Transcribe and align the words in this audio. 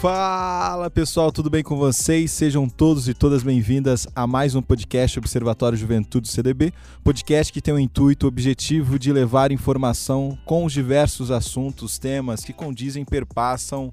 Fala 0.00 0.90
pessoal, 0.90 1.30
tudo 1.30 1.50
bem 1.50 1.62
com 1.62 1.76
vocês? 1.76 2.30
Sejam 2.30 2.66
todos 2.68 3.06
e 3.06 3.12
todas 3.12 3.42
bem-vindas 3.42 4.08
a 4.14 4.26
mais 4.26 4.54
um 4.54 4.62
podcast 4.62 5.18
Observatório 5.18 5.76
Juventude 5.76 6.26
CDB, 6.26 6.72
podcast 7.04 7.52
que 7.52 7.60
tem 7.60 7.74
o 7.74 7.78
intuito, 7.78 8.24
o 8.24 8.28
objetivo 8.28 8.98
de 8.98 9.12
levar 9.12 9.52
informação 9.52 10.38
com 10.46 10.64
os 10.64 10.72
diversos 10.72 11.30
assuntos, 11.30 11.98
temas 11.98 12.42
que 12.42 12.54
condizem, 12.54 13.04
perpassam 13.04 13.92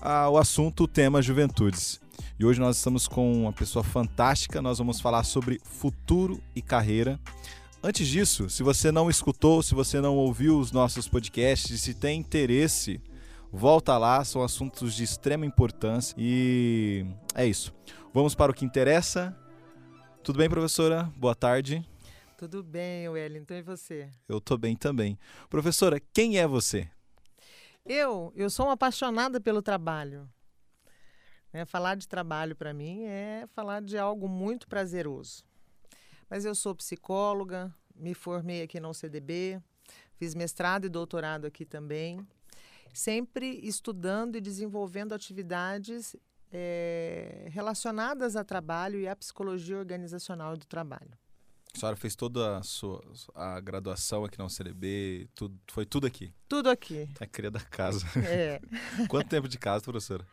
ah, 0.00 0.30
o 0.30 0.38
assunto, 0.38 0.84
o 0.84 0.88
tema 0.88 1.20
juventudes. 1.20 2.00
E 2.38 2.44
hoje 2.44 2.60
nós 2.60 2.76
estamos 2.76 3.08
com 3.08 3.32
uma 3.42 3.52
pessoa 3.52 3.82
fantástica, 3.82 4.62
nós 4.62 4.78
vamos 4.78 5.00
falar 5.00 5.24
sobre 5.24 5.60
futuro 5.64 6.40
e 6.54 6.62
carreira. 6.62 7.18
Antes 7.82 8.06
disso, 8.06 8.48
se 8.48 8.62
você 8.62 8.92
não 8.92 9.10
escutou, 9.10 9.62
se 9.62 9.74
você 9.74 10.00
não 10.00 10.16
ouviu 10.16 10.58
os 10.58 10.70
nossos 10.70 11.08
podcasts, 11.08 11.80
se 11.80 11.94
tem 11.94 12.20
interesse 12.20 13.00
Volta 13.54 13.98
lá, 13.98 14.24
são 14.24 14.42
assuntos 14.42 14.94
de 14.94 15.04
extrema 15.04 15.44
importância 15.44 16.16
e 16.18 17.04
é 17.34 17.44
isso. 17.44 17.70
Vamos 18.10 18.34
para 18.34 18.50
o 18.50 18.54
que 18.54 18.64
interessa. 18.64 19.36
Tudo 20.24 20.38
bem, 20.38 20.48
professora? 20.48 21.12
Boa 21.18 21.34
tarde. 21.34 21.86
Tudo 22.38 22.62
bem, 22.62 23.10
Wellington, 23.10 23.52
e 23.52 23.62
você? 23.62 24.08
Eu 24.26 24.40
tô 24.40 24.56
bem 24.56 24.74
também. 24.74 25.18
Professora, 25.50 26.00
quem 26.00 26.38
é 26.38 26.46
você? 26.46 26.88
Eu, 27.84 28.32
eu 28.34 28.48
sou 28.48 28.66
uma 28.66 28.72
apaixonada 28.72 29.38
pelo 29.38 29.60
trabalho. 29.60 30.26
É, 31.52 31.66
falar 31.66 31.96
de 31.96 32.08
trabalho 32.08 32.56
para 32.56 32.72
mim 32.72 33.02
é 33.02 33.44
falar 33.54 33.82
de 33.82 33.98
algo 33.98 34.26
muito 34.28 34.66
prazeroso. 34.66 35.44
Mas 36.32 36.46
eu 36.46 36.54
sou 36.54 36.74
psicóloga, 36.74 37.70
me 37.94 38.14
formei 38.14 38.62
aqui 38.62 38.80
no 38.80 38.94
CDB, 38.94 39.60
fiz 40.14 40.34
mestrado 40.34 40.86
e 40.86 40.88
doutorado 40.88 41.46
aqui 41.46 41.66
também 41.66 42.26
sempre 42.90 43.60
estudando 43.62 44.36
e 44.36 44.40
desenvolvendo 44.40 45.12
atividades 45.12 46.16
é, 46.50 47.48
relacionadas 47.50 48.34
a 48.34 48.42
trabalho 48.42 48.98
e 48.98 49.06
à 49.06 49.14
psicologia 49.14 49.76
organizacional 49.76 50.56
do 50.56 50.64
trabalho. 50.64 51.12
A 51.74 51.78
senhora 51.78 51.96
fez 51.96 52.16
toda 52.16 52.56
a 52.56 52.62
sua 52.62 53.02
a 53.34 53.60
graduação 53.60 54.24
aqui 54.24 54.38
na 54.38 54.46
UCLB, 54.46 55.28
tudo, 55.34 55.60
foi 55.66 55.84
tudo 55.84 56.06
aqui? 56.06 56.32
Tudo 56.48 56.70
aqui. 56.70 57.10
É 57.20 57.26
cria 57.26 57.50
da 57.50 57.60
casa. 57.60 58.06
É. 58.26 58.58
Quanto 59.06 59.28
tempo 59.28 59.46
de 59.46 59.58
casa, 59.58 59.84
professora? 59.84 60.26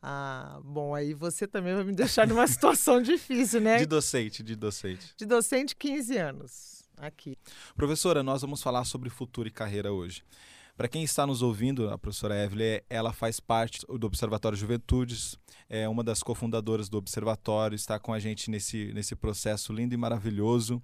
Ah, 0.00 0.60
bom, 0.64 0.94
aí 0.94 1.12
você 1.12 1.46
também 1.46 1.74
vai 1.74 1.84
me 1.84 1.92
deixar 1.92 2.26
numa 2.26 2.46
situação 2.48 3.02
difícil, 3.02 3.60
né? 3.60 3.78
De 3.78 3.86
docente, 3.86 4.42
de 4.42 4.54
docente. 4.54 5.14
De 5.16 5.26
docente, 5.26 5.74
15 5.74 6.16
anos 6.16 6.84
aqui. 6.96 7.36
Professora, 7.76 8.22
nós 8.22 8.42
vamos 8.42 8.62
falar 8.62 8.84
sobre 8.84 9.10
futuro 9.10 9.48
e 9.48 9.50
carreira 9.50 9.92
hoje. 9.92 10.22
Para 10.76 10.86
quem 10.86 11.02
está 11.02 11.26
nos 11.26 11.42
ouvindo, 11.42 11.90
a 11.90 11.98
professora 11.98 12.40
Evelyn, 12.40 12.78
ela 12.88 13.12
faz 13.12 13.40
parte 13.40 13.84
do 13.84 14.06
Observatório 14.06 14.56
Juventudes, 14.56 15.36
é 15.68 15.88
uma 15.88 16.04
das 16.04 16.22
cofundadoras 16.22 16.88
do 16.88 16.96
Observatório, 16.96 17.74
está 17.74 17.98
com 17.98 18.12
a 18.12 18.20
gente 18.20 18.48
nesse, 18.48 18.92
nesse 18.92 19.16
processo 19.16 19.72
lindo 19.72 19.92
e 19.92 19.96
maravilhoso. 19.96 20.80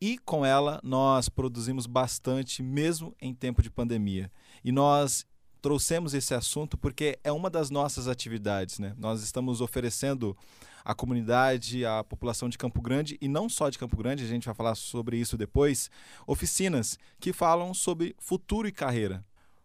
E 0.00 0.16
com 0.16 0.42
ela 0.42 0.80
nós 0.82 1.28
produzimos 1.28 1.86
bastante, 1.86 2.62
mesmo 2.62 3.14
em 3.20 3.34
tempo 3.34 3.60
de 3.60 3.70
pandemia. 3.70 4.32
E 4.64 4.72
nós 4.72 5.26
trouxemos 5.60 6.14
esse 6.14 6.34
assunto 6.34 6.76
porque 6.76 7.18
é 7.22 7.32
uma 7.32 7.50
das 7.50 7.70
nossas 7.70 8.08
atividades. 8.08 8.78
Né? 8.78 8.94
Nós 8.98 9.22
estamos 9.22 9.60
oferecendo 9.60 10.36
à 10.84 10.94
comunidade, 10.94 11.84
à 11.84 12.02
população 12.02 12.48
de 12.48 12.58
Campo 12.58 12.80
Grande, 12.80 13.18
e 13.20 13.28
não 13.28 13.48
só 13.48 13.68
de 13.68 13.78
Campo 13.78 13.96
Grande, 13.96 14.24
a 14.24 14.28
gente 14.28 14.46
vai 14.46 14.54
falar 14.54 14.74
sobre 14.74 15.18
isso 15.18 15.36
depois, 15.36 15.90
oficinas 16.26 16.98
que 17.18 17.32
falam 17.32 17.74
sobre 17.74 18.14
futuro 18.18 18.66
e 18.66 18.72
carreira. 18.72 19.24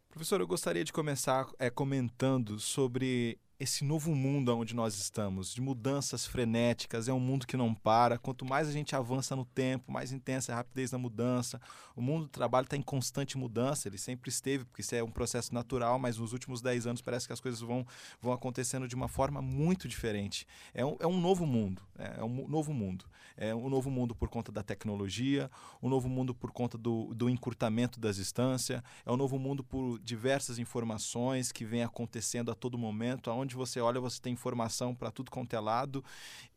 Professor, 0.10 0.40
eu 0.40 0.48
gostaria 0.48 0.84
de 0.84 0.94
começar 0.94 1.48
é, 1.60 1.70
comentando 1.70 2.60
sobre 2.60 3.38
esse 3.58 3.86
novo 3.86 4.14
mundo 4.14 4.56
onde 4.56 4.76
nós 4.76 4.96
estamos, 4.96 5.54
de 5.54 5.62
mudanças 5.62 6.26
frenéticas, 6.26 7.08
é 7.08 7.14
um 7.14 7.20
mundo 7.20 7.48
que 7.48 7.56
não 7.56 7.74
para. 7.74 8.18
Quanto 8.18 8.44
mais 8.44 8.68
a 8.68 8.72
gente 8.72 8.96
avança 8.96 9.36
no 9.36 9.46
tempo, 9.46 9.92
mais 9.92 10.12
intensa 10.12 10.52
é 10.52 10.54
a 10.54 10.58
rapidez 10.58 10.92
da 10.92 10.98
mudança. 10.98 11.62
O 11.96 12.02
mundo 12.02 12.24
do 12.24 12.30
trabalho 12.30 12.66
está 12.66 12.76
em 12.76 12.82
constante 12.82 13.38
mudança, 13.38 13.88
ele 13.88 13.98
sempre 13.98 14.30
esteve, 14.30 14.66
porque 14.66 14.82
isso 14.82 14.94
é 14.94 15.02
um 15.02 15.12
processo 15.12 15.54
natural, 15.54 15.98
mas 15.98 16.18
nos 16.18 16.34
últimos 16.34 16.62
10 16.62 16.88
anos 16.88 17.02
parece 17.02 17.28
que 17.28 17.34
as 17.34 17.40
coisas 17.40 17.62
vão, 17.62 17.88
vão 18.22 18.34
acontecendo 18.34 18.88
de 18.88 18.96
uma 18.96 19.08
forma 19.08 19.42
muito 19.42 19.88
diferente. 19.88 20.46
É 20.74 20.86
um, 20.86 20.98
é 21.00 21.08
um 21.08 21.20
novo 21.20 21.46
mundo, 21.46 21.82
é 21.98 22.24
um 22.24 22.48
novo 22.48 22.74
mundo. 22.74 23.06
É 23.38 23.54
um 23.54 23.70
novo 23.70 23.92
mundo 23.92 24.16
por 24.16 24.30
conta 24.30 24.50
da 24.50 24.64
tecnologia, 24.64 25.52
um 25.84 25.90
novo 25.90 26.08
mundo 26.08 26.34
por 26.34 26.52
conta 26.52 26.78
do, 26.78 27.14
do 27.14 27.30
encurtamento 27.30 28.00
das 28.00 28.16
distâncias, 28.16 28.82
é 29.06 29.12
um 29.12 29.18
novo 29.18 29.38
mundo 29.38 29.62
por 29.62 30.00
diversas 30.00 30.58
informações 30.58 31.52
que 31.52 31.66
vêm 31.66 31.84
acontecendo 31.84 32.50
a 32.50 32.56
todo 32.56 32.78
momento, 32.78 33.30
aonde 33.30 33.45
onde 33.46 33.56
você 33.56 33.80
olha, 33.80 34.00
você 34.00 34.20
tem 34.20 34.34
informação 34.34 34.94
para 34.94 35.12
tudo 35.12 35.32
quanto 35.32 35.54
é 35.56 35.60
lado. 35.60 36.04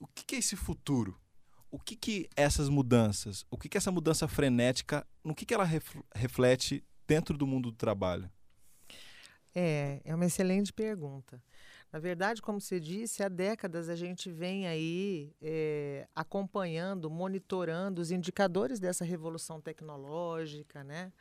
O 0.00 0.06
que, 0.06 0.24
que, 0.24 0.34
é 0.34 0.38
esse 0.38 0.56
futuro? 0.56 1.16
O 1.70 1.78
que, 1.78 1.94
que 1.94 2.28
essas 2.34 2.68
mudanças, 2.68 3.44
o 3.50 3.56
que, 3.56 3.68
que 3.68 3.76
essa 3.76 3.92
mudança 3.92 4.26
frenética, 4.26 5.06
no 5.22 5.34
que, 5.34 5.46
que 5.46 5.54
ela 5.54 5.68
reflete 6.14 6.84
dentro 7.06 7.36
do 7.36 7.46
mundo 7.46 7.70
do 7.70 7.76
trabalho? 7.76 8.30
É, 9.54 10.00
é 10.04 10.14
uma 10.14 10.26
excelente 10.26 10.72
pergunta. 10.72 11.42
Na 11.92 11.98
verdade, 11.98 12.42
como 12.42 12.60
você 12.60 12.78
disse, 12.78 13.22
há 13.22 13.28
décadas 13.28 13.88
a 13.88 13.96
gente 13.96 14.30
vem 14.30 14.66
aí 14.66 15.32
é, 15.40 16.06
acompanhando, 16.14 17.08
monitorando 17.08 18.02
os 18.02 18.10
indicadores 18.10 18.78
dessa 18.78 19.04
revolução 19.04 19.60
tecnológica, 19.60 20.84
né? 20.84 21.12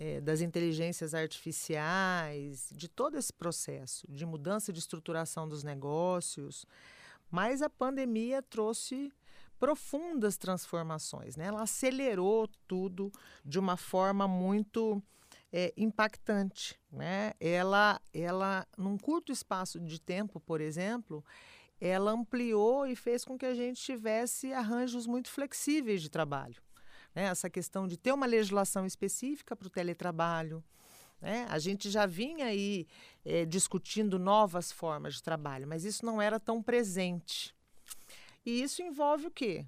É, 0.00 0.18
das 0.18 0.40
inteligências 0.40 1.12
artificiais, 1.12 2.72
de 2.74 2.88
todo 2.88 3.18
esse 3.18 3.30
processo 3.30 4.10
de 4.10 4.24
mudança 4.24 4.72
de 4.72 4.78
estruturação 4.78 5.46
dos 5.46 5.62
negócios. 5.62 6.64
Mas 7.30 7.60
a 7.60 7.68
pandemia 7.68 8.42
trouxe 8.42 9.12
profundas 9.58 10.38
transformações, 10.38 11.36
né? 11.36 11.44
Ela 11.44 11.62
acelerou 11.62 12.48
tudo 12.66 13.12
de 13.44 13.58
uma 13.58 13.76
forma 13.76 14.26
muito 14.26 15.02
é, 15.52 15.70
impactante, 15.76 16.80
né? 16.90 17.34
Ela, 17.38 18.00
ela, 18.14 18.66
num 18.78 18.96
curto 18.96 19.30
espaço 19.30 19.78
de 19.78 20.00
tempo, 20.00 20.40
por 20.40 20.62
exemplo, 20.62 21.22
ela 21.78 22.12
ampliou 22.12 22.86
e 22.86 22.96
fez 22.96 23.22
com 23.22 23.36
que 23.36 23.44
a 23.44 23.54
gente 23.54 23.82
tivesse 23.82 24.50
arranjos 24.54 25.06
muito 25.06 25.30
flexíveis 25.30 26.00
de 26.00 26.08
trabalho 26.08 26.62
né? 27.14 27.24
essa 27.24 27.50
questão 27.50 27.86
de 27.86 27.96
ter 27.96 28.12
uma 28.12 28.26
legislação 28.26 28.86
específica 28.86 29.56
para 29.56 29.66
o 29.66 29.70
teletrabalho. 29.70 30.62
Né? 31.20 31.46
A 31.50 31.58
gente 31.58 31.90
já 31.90 32.06
vinha 32.06 32.46
aí 32.46 32.86
é, 33.24 33.44
discutindo 33.44 34.18
novas 34.18 34.72
formas 34.72 35.14
de 35.14 35.22
trabalho, 35.22 35.66
mas 35.66 35.84
isso 35.84 36.04
não 36.04 36.20
era 36.20 36.40
tão 36.40 36.62
presente. 36.62 37.54
E 38.44 38.62
isso 38.62 38.82
envolve 38.82 39.26
o 39.26 39.30
quê? 39.30 39.66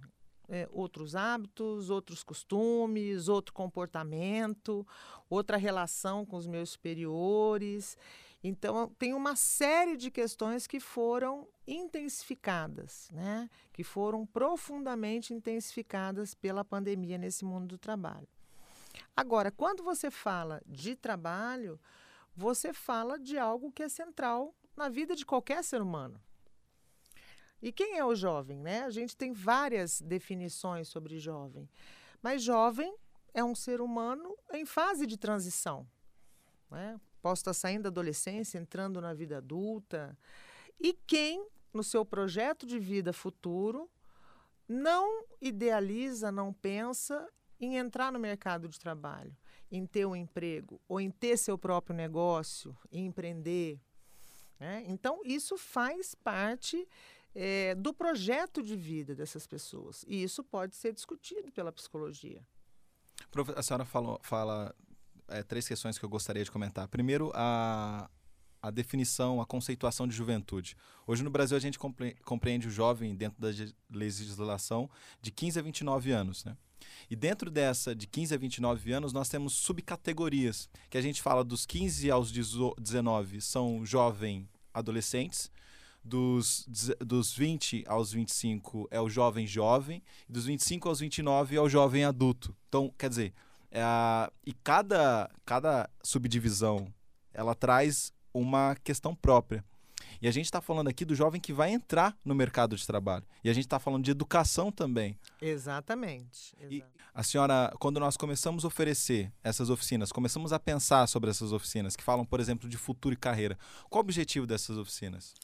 É, 0.48 0.68
outros 0.72 1.14
hábitos, 1.14 1.88
outros 1.90 2.22
costumes, 2.22 3.28
outro 3.28 3.54
comportamento, 3.54 4.86
outra 5.28 5.56
relação 5.56 6.26
com 6.26 6.36
os 6.36 6.46
meus 6.46 6.70
superiores. 6.70 7.96
Então, 8.44 8.88
tem 8.98 9.14
uma 9.14 9.36
série 9.36 9.96
de 9.96 10.10
questões 10.10 10.66
que 10.66 10.80
foram 10.80 11.46
intensificadas, 11.66 13.08
né? 13.12 13.48
que 13.72 13.84
foram 13.84 14.26
profundamente 14.26 15.32
intensificadas 15.32 16.34
pela 16.34 16.64
pandemia 16.64 17.16
nesse 17.16 17.44
mundo 17.44 17.68
do 17.68 17.78
trabalho. 17.78 18.26
Agora, 19.16 19.50
quando 19.50 19.84
você 19.84 20.10
fala 20.10 20.60
de 20.66 20.96
trabalho, 20.96 21.78
você 22.34 22.72
fala 22.72 23.18
de 23.18 23.38
algo 23.38 23.70
que 23.70 23.82
é 23.82 23.88
central 23.88 24.54
na 24.76 24.88
vida 24.88 25.14
de 25.14 25.24
qualquer 25.24 25.62
ser 25.62 25.80
humano. 25.80 26.20
E 27.60 27.70
quem 27.70 27.96
é 27.96 28.04
o 28.04 28.14
jovem? 28.14 28.58
Né? 28.58 28.82
A 28.82 28.90
gente 28.90 29.16
tem 29.16 29.32
várias 29.32 30.00
definições 30.00 30.88
sobre 30.88 31.20
jovem, 31.20 31.68
mas 32.20 32.42
jovem 32.42 32.92
é 33.32 33.44
um 33.44 33.54
ser 33.54 33.80
humano 33.80 34.36
em 34.52 34.66
fase 34.66 35.06
de 35.06 35.16
transição. 35.16 35.86
Né? 36.68 37.00
Posso 37.22 37.40
estar 37.40 37.54
saindo 37.54 37.84
da 37.84 37.88
adolescência, 37.88 38.58
entrando 38.58 39.00
na 39.00 39.14
vida 39.14 39.38
adulta. 39.38 40.18
E 40.78 40.92
quem, 41.06 41.46
no 41.72 41.84
seu 41.84 42.04
projeto 42.04 42.66
de 42.66 42.78
vida 42.78 43.12
futuro, 43.12 43.88
não 44.68 45.24
idealiza, 45.40 46.32
não 46.32 46.52
pensa 46.52 47.26
em 47.60 47.76
entrar 47.76 48.10
no 48.10 48.18
mercado 48.18 48.68
de 48.68 48.78
trabalho, 48.78 49.34
em 49.70 49.86
ter 49.86 50.04
um 50.04 50.16
emprego, 50.16 50.80
ou 50.88 51.00
em 51.00 51.10
ter 51.10 51.36
seu 51.36 51.56
próprio 51.56 51.94
negócio, 51.94 52.76
em 52.90 53.06
empreender. 53.06 53.80
Né? 54.58 54.84
Então, 54.88 55.20
isso 55.24 55.56
faz 55.56 56.14
parte 56.14 56.88
é, 57.34 57.74
do 57.76 57.94
projeto 57.94 58.62
de 58.62 58.76
vida 58.76 59.14
dessas 59.14 59.46
pessoas. 59.46 60.04
E 60.08 60.22
isso 60.22 60.42
pode 60.42 60.74
ser 60.74 60.92
discutido 60.92 61.52
pela 61.52 61.70
psicologia. 61.70 62.44
A 63.56 63.62
senhora 63.62 63.84
falou, 63.84 64.18
fala 64.22 64.74
é, 65.32 65.42
três 65.42 65.66
questões 65.66 65.98
que 65.98 66.04
eu 66.04 66.08
gostaria 66.08 66.44
de 66.44 66.50
comentar. 66.50 66.86
Primeiro, 66.88 67.32
a, 67.34 68.08
a 68.62 68.70
definição, 68.70 69.40
a 69.40 69.46
conceituação 69.46 70.06
de 70.06 70.14
juventude. 70.14 70.76
Hoje 71.06 71.22
no 71.22 71.30
Brasil 71.30 71.56
a 71.56 71.60
gente 71.60 71.78
compreende 72.24 72.68
o 72.68 72.70
jovem 72.70 73.14
dentro 73.14 73.40
da 73.40 73.48
legislação 73.90 74.88
de 75.20 75.30
15 75.30 75.58
a 75.58 75.62
29 75.62 76.12
anos, 76.12 76.44
né? 76.44 76.56
E 77.10 77.16
dentro 77.16 77.50
dessa, 77.50 77.94
de 77.94 78.06
15 78.06 78.34
a 78.34 78.38
29 78.38 78.92
anos, 78.92 79.12
nós 79.12 79.28
temos 79.28 79.54
subcategorias, 79.54 80.68
que 80.90 80.98
a 80.98 81.02
gente 81.02 81.22
fala 81.22 81.44
dos 81.44 81.64
15 81.64 82.10
aos 82.10 82.32
19 82.32 83.40
são 83.40 83.84
jovem 83.84 84.48
adolescentes, 84.74 85.50
dos, 86.04 86.66
dos 87.00 87.32
20 87.32 87.84
aos 87.86 88.12
25 88.12 88.88
é 88.90 89.00
o 89.00 89.08
jovem 89.08 89.46
jovem, 89.46 90.02
dos 90.28 90.46
25 90.46 90.88
aos 90.88 91.00
29 91.00 91.56
é 91.56 91.60
o 91.60 91.68
jovem 91.68 92.04
adulto. 92.04 92.56
Então, 92.68 92.92
quer 92.98 93.08
dizer, 93.08 93.32
é 93.72 94.30
e 94.46 94.52
cada, 94.52 95.30
cada 95.44 95.88
subdivisão 96.02 96.86
ela 97.32 97.54
traz 97.54 98.12
uma 98.32 98.76
questão 98.84 99.14
própria. 99.14 99.64
E 100.20 100.28
a 100.28 100.30
gente 100.30 100.44
está 100.44 100.60
falando 100.60 100.88
aqui 100.88 101.04
do 101.04 101.14
jovem 101.14 101.40
que 101.40 101.52
vai 101.52 101.72
entrar 101.72 102.16
no 102.24 102.34
mercado 102.34 102.76
de 102.76 102.86
trabalho. 102.86 103.24
E 103.42 103.50
a 103.50 103.52
gente 103.52 103.64
está 103.64 103.80
falando 103.80 104.04
de 104.04 104.10
educação 104.10 104.70
também. 104.70 105.18
Exatamente. 105.40 106.54
E 106.70 106.84
a 107.12 107.22
senhora, 107.24 107.72
quando 107.80 107.98
nós 107.98 108.16
começamos 108.16 108.64
a 108.64 108.68
oferecer 108.68 109.32
essas 109.42 109.68
oficinas, 109.68 110.12
começamos 110.12 110.52
a 110.52 110.60
pensar 110.60 111.08
sobre 111.08 111.30
essas 111.30 111.52
oficinas, 111.52 111.96
que 111.96 112.04
falam, 112.04 112.24
por 112.24 112.38
exemplo, 112.38 112.68
de 112.68 112.76
futuro 112.76 113.14
e 113.14 113.16
carreira. 113.16 113.58
Qual 113.90 114.00
o 114.00 114.04
objetivo 114.04 114.46
dessas 114.46 114.76
oficinas? 114.78 115.34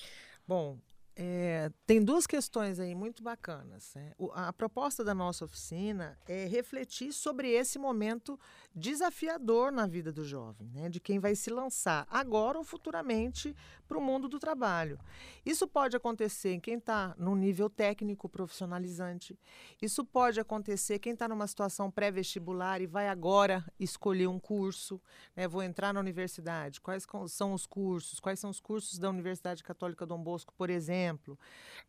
Bom, 0.46 0.78
é, 1.20 1.72
tem 1.84 2.00
duas 2.00 2.28
questões 2.28 2.78
aí 2.78 2.94
muito 2.94 3.24
bacanas. 3.24 3.92
Né? 3.96 4.12
O, 4.16 4.30
a 4.32 4.52
proposta 4.52 5.02
da 5.02 5.12
nossa 5.12 5.44
oficina 5.44 6.16
é 6.28 6.46
refletir 6.46 7.12
sobre 7.12 7.50
esse 7.50 7.76
momento 7.76 8.38
desafiador 8.72 9.72
na 9.72 9.84
vida 9.84 10.12
do 10.12 10.24
jovem, 10.24 10.70
né? 10.70 10.88
de 10.88 11.00
quem 11.00 11.18
vai 11.18 11.34
se 11.34 11.50
lançar 11.50 12.06
agora 12.08 12.56
ou 12.56 12.62
futuramente 12.62 13.52
para 13.88 13.98
o 13.98 14.00
mundo 14.00 14.28
do 14.28 14.38
trabalho. 14.38 14.96
Isso 15.44 15.66
pode 15.66 15.96
acontecer 15.96 16.52
em 16.52 16.60
quem 16.60 16.74
está 16.74 17.16
no 17.18 17.34
nível 17.34 17.68
técnico 17.68 18.28
profissionalizante. 18.28 19.36
Isso 19.82 20.04
pode 20.04 20.38
acontecer 20.38 21.00
quem 21.00 21.14
está 21.14 21.26
numa 21.26 21.48
situação 21.48 21.90
pré-vestibular 21.90 22.80
e 22.80 22.86
vai 22.86 23.08
agora 23.08 23.64
escolher 23.80 24.28
um 24.28 24.38
curso. 24.38 25.00
Né? 25.34 25.48
Vou 25.48 25.64
entrar 25.64 25.92
na 25.92 25.98
universidade. 25.98 26.80
Quais 26.80 27.04
são 27.26 27.54
os 27.54 27.66
cursos? 27.66 28.20
Quais 28.20 28.38
são 28.38 28.50
os 28.50 28.60
cursos 28.60 29.00
da 29.00 29.10
Universidade 29.10 29.64
Católica 29.64 30.06
Dom 30.06 30.22
Bosco, 30.22 30.54
por 30.54 30.70
exemplo? 30.70 31.07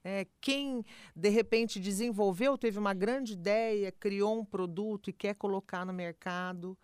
É, 0.03 0.25
quem, 0.39 0.85
de 1.15 1.29
repente, 1.29 1.79
desenvolveu, 1.79 2.57
teve 2.57 2.79
uma 2.79 2.93
grande 2.93 3.33
ideia, 3.33 3.91
criou 3.91 4.39
um 4.39 4.45
produto 4.45 5.09
e 5.09 5.13
quer 5.13 5.35
colocar 5.35 5.85
no 5.85 5.93
mercado. 5.93 6.77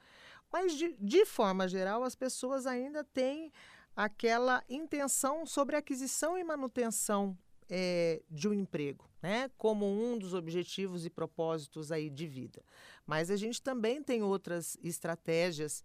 Mas, 0.52 0.74
de, 0.74 0.96
de 1.00 1.26
forma 1.26 1.68
geral, 1.68 2.04
as 2.04 2.16
pessoas 2.16 2.66
ainda 2.66 3.04
têm 3.04 3.52
aquela 3.96 4.64
intenção 4.70 5.46
sobre 5.46 5.76
aquisição 5.76 6.38
e 6.38 6.44
manutenção 6.44 7.38
é, 7.70 8.22
de 8.30 8.48
um 8.48 8.54
emprego, 8.54 9.10
né? 9.22 9.50
Como 9.58 9.86
um 9.86 10.18
dos 10.18 10.34
objetivos 10.34 11.06
e 11.06 11.10
propósitos 11.10 11.92
aí 11.92 12.10
de 12.10 12.28
vida. 12.28 12.64
Mas 13.06 13.32
a 13.32 13.36
gente 13.36 13.62
também 13.62 14.04
tem 14.04 14.22
outras 14.22 14.78
estratégias, 14.84 15.84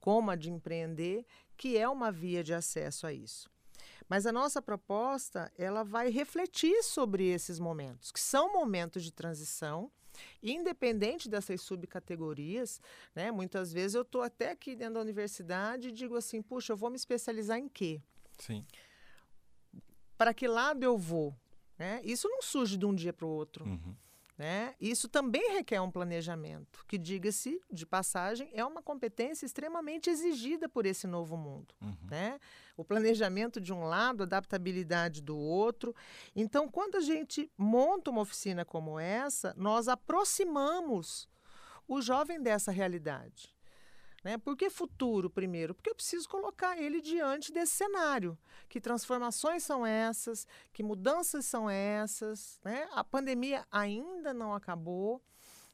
como 0.00 0.30
a 0.30 0.36
de 0.36 0.50
empreender, 0.50 1.26
que 1.56 1.76
é 1.76 1.88
uma 1.88 2.10
via 2.10 2.42
de 2.42 2.54
acesso 2.54 3.06
a 3.06 3.12
isso. 3.12 3.50
Mas 4.08 4.26
a 4.26 4.32
nossa 4.32 4.62
proposta, 4.62 5.52
ela 5.56 5.82
vai 5.82 6.10
refletir 6.10 6.82
sobre 6.82 7.28
esses 7.28 7.58
momentos, 7.58 8.10
que 8.10 8.20
são 8.20 8.52
momentos 8.52 9.04
de 9.04 9.12
transição, 9.12 9.90
Independente 10.42 11.28
dessas 11.28 11.60
subcategorias, 11.60 12.80
né, 13.14 13.30
muitas 13.30 13.72
vezes 13.72 13.94
eu 13.94 14.02
estou 14.02 14.22
até 14.22 14.50
aqui 14.50 14.74
dentro 14.74 14.94
da 14.94 15.00
universidade 15.00 15.88
e 15.88 15.92
digo 15.92 16.16
assim, 16.16 16.42
puxa, 16.42 16.72
eu 16.72 16.76
vou 16.76 16.90
me 16.90 16.96
especializar 16.96 17.58
em 17.58 17.68
quê? 17.68 18.00
Sim. 18.38 18.64
Para 20.16 20.34
que 20.34 20.48
lado 20.48 20.82
eu 20.82 20.96
vou? 20.96 21.34
Né? 21.78 22.00
Isso 22.02 22.28
não 22.28 22.42
surge 22.42 22.76
de 22.76 22.84
um 22.84 22.94
dia 22.94 23.12
para 23.12 23.26
o 23.26 23.28
outro. 23.28 23.64
Uhum. 23.64 23.94
Né? 24.38 24.72
Isso 24.80 25.08
também 25.08 25.54
requer 25.54 25.80
um 25.80 25.90
planejamento, 25.90 26.84
que, 26.86 26.96
diga-se 26.96 27.60
de 27.72 27.84
passagem, 27.84 28.48
é 28.52 28.64
uma 28.64 28.80
competência 28.80 29.44
extremamente 29.44 30.08
exigida 30.08 30.68
por 30.68 30.86
esse 30.86 31.08
novo 31.08 31.36
mundo. 31.36 31.74
Uhum. 31.82 31.96
Né? 32.08 32.38
O 32.76 32.84
planejamento 32.84 33.60
de 33.60 33.72
um 33.72 33.82
lado, 33.82 34.22
a 34.22 34.26
adaptabilidade 34.26 35.20
do 35.20 35.36
outro. 35.36 35.92
Então, 36.36 36.68
quando 36.68 36.98
a 36.98 37.00
gente 37.00 37.50
monta 37.58 38.12
uma 38.12 38.20
oficina 38.20 38.64
como 38.64 39.00
essa, 39.00 39.52
nós 39.56 39.88
aproximamos 39.88 41.28
o 41.88 42.00
jovem 42.00 42.40
dessa 42.40 42.70
realidade. 42.70 43.57
Né? 44.24 44.36
Por 44.36 44.56
que 44.56 44.68
futuro, 44.68 45.30
primeiro? 45.30 45.74
Porque 45.74 45.90
eu 45.90 45.94
preciso 45.94 46.28
colocar 46.28 46.76
ele 46.76 47.00
diante 47.00 47.52
desse 47.52 47.72
cenário. 47.72 48.36
Que 48.68 48.80
transformações 48.80 49.62
são 49.62 49.86
essas? 49.86 50.46
Que 50.72 50.82
mudanças 50.82 51.46
são 51.46 51.70
essas? 51.70 52.58
Né? 52.64 52.88
A 52.92 53.04
pandemia 53.04 53.64
ainda 53.70 54.34
não 54.34 54.52
acabou, 54.52 55.22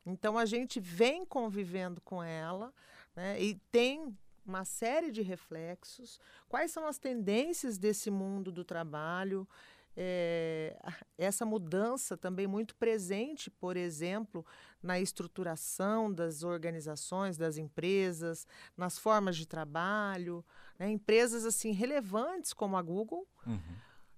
então 0.05 0.37
a 0.37 0.45
gente 0.45 0.79
vem 0.79 1.25
convivendo 1.25 2.01
com 2.03 2.23
ela 2.23 2.73
né? 3.17 3.41
e 3.41 3.55
tem 3.73 4.15
uma 4.47 4.65
série 4.65 5.11
de 5.11 5.23
reflexos. 5.23 6.21
Quais 6.49 6.71
são 6.71 6.87
as 6.87 6.99
tendências 6.99 7.79
desse 7.79 8.11
mundo 8.11 8.53
do 8.53 8.63
trabalho? 8.63 9.49
É, 9.97 10.77
essa 11.17 11.47
mudança 11.47 12.17
também 12.17 12.47
muito 12.47 12.75
presente, 12.75 13.51
por 13.51 13.77
exemplo, 13.77 14.45
na 14.83 14.99
estruturação 14.99 16.13
das 16.13 16.43
organizações, 16.43 17.37
das 17.37 17.57
empresas, 17.57 18.47
nas 18.77 18.99
formas 18.99 19.37
de 19.37 19.47
trabalho, 19.47 20.45
né? 20.79 20.91
empresas 20.91 21.45
assim 21.45 21.73
relevantes 21.73 22.53
como 22.53 22.77
a 22.77 22.83
Google. 22.83 23.27
Uhum. 23.47 23.61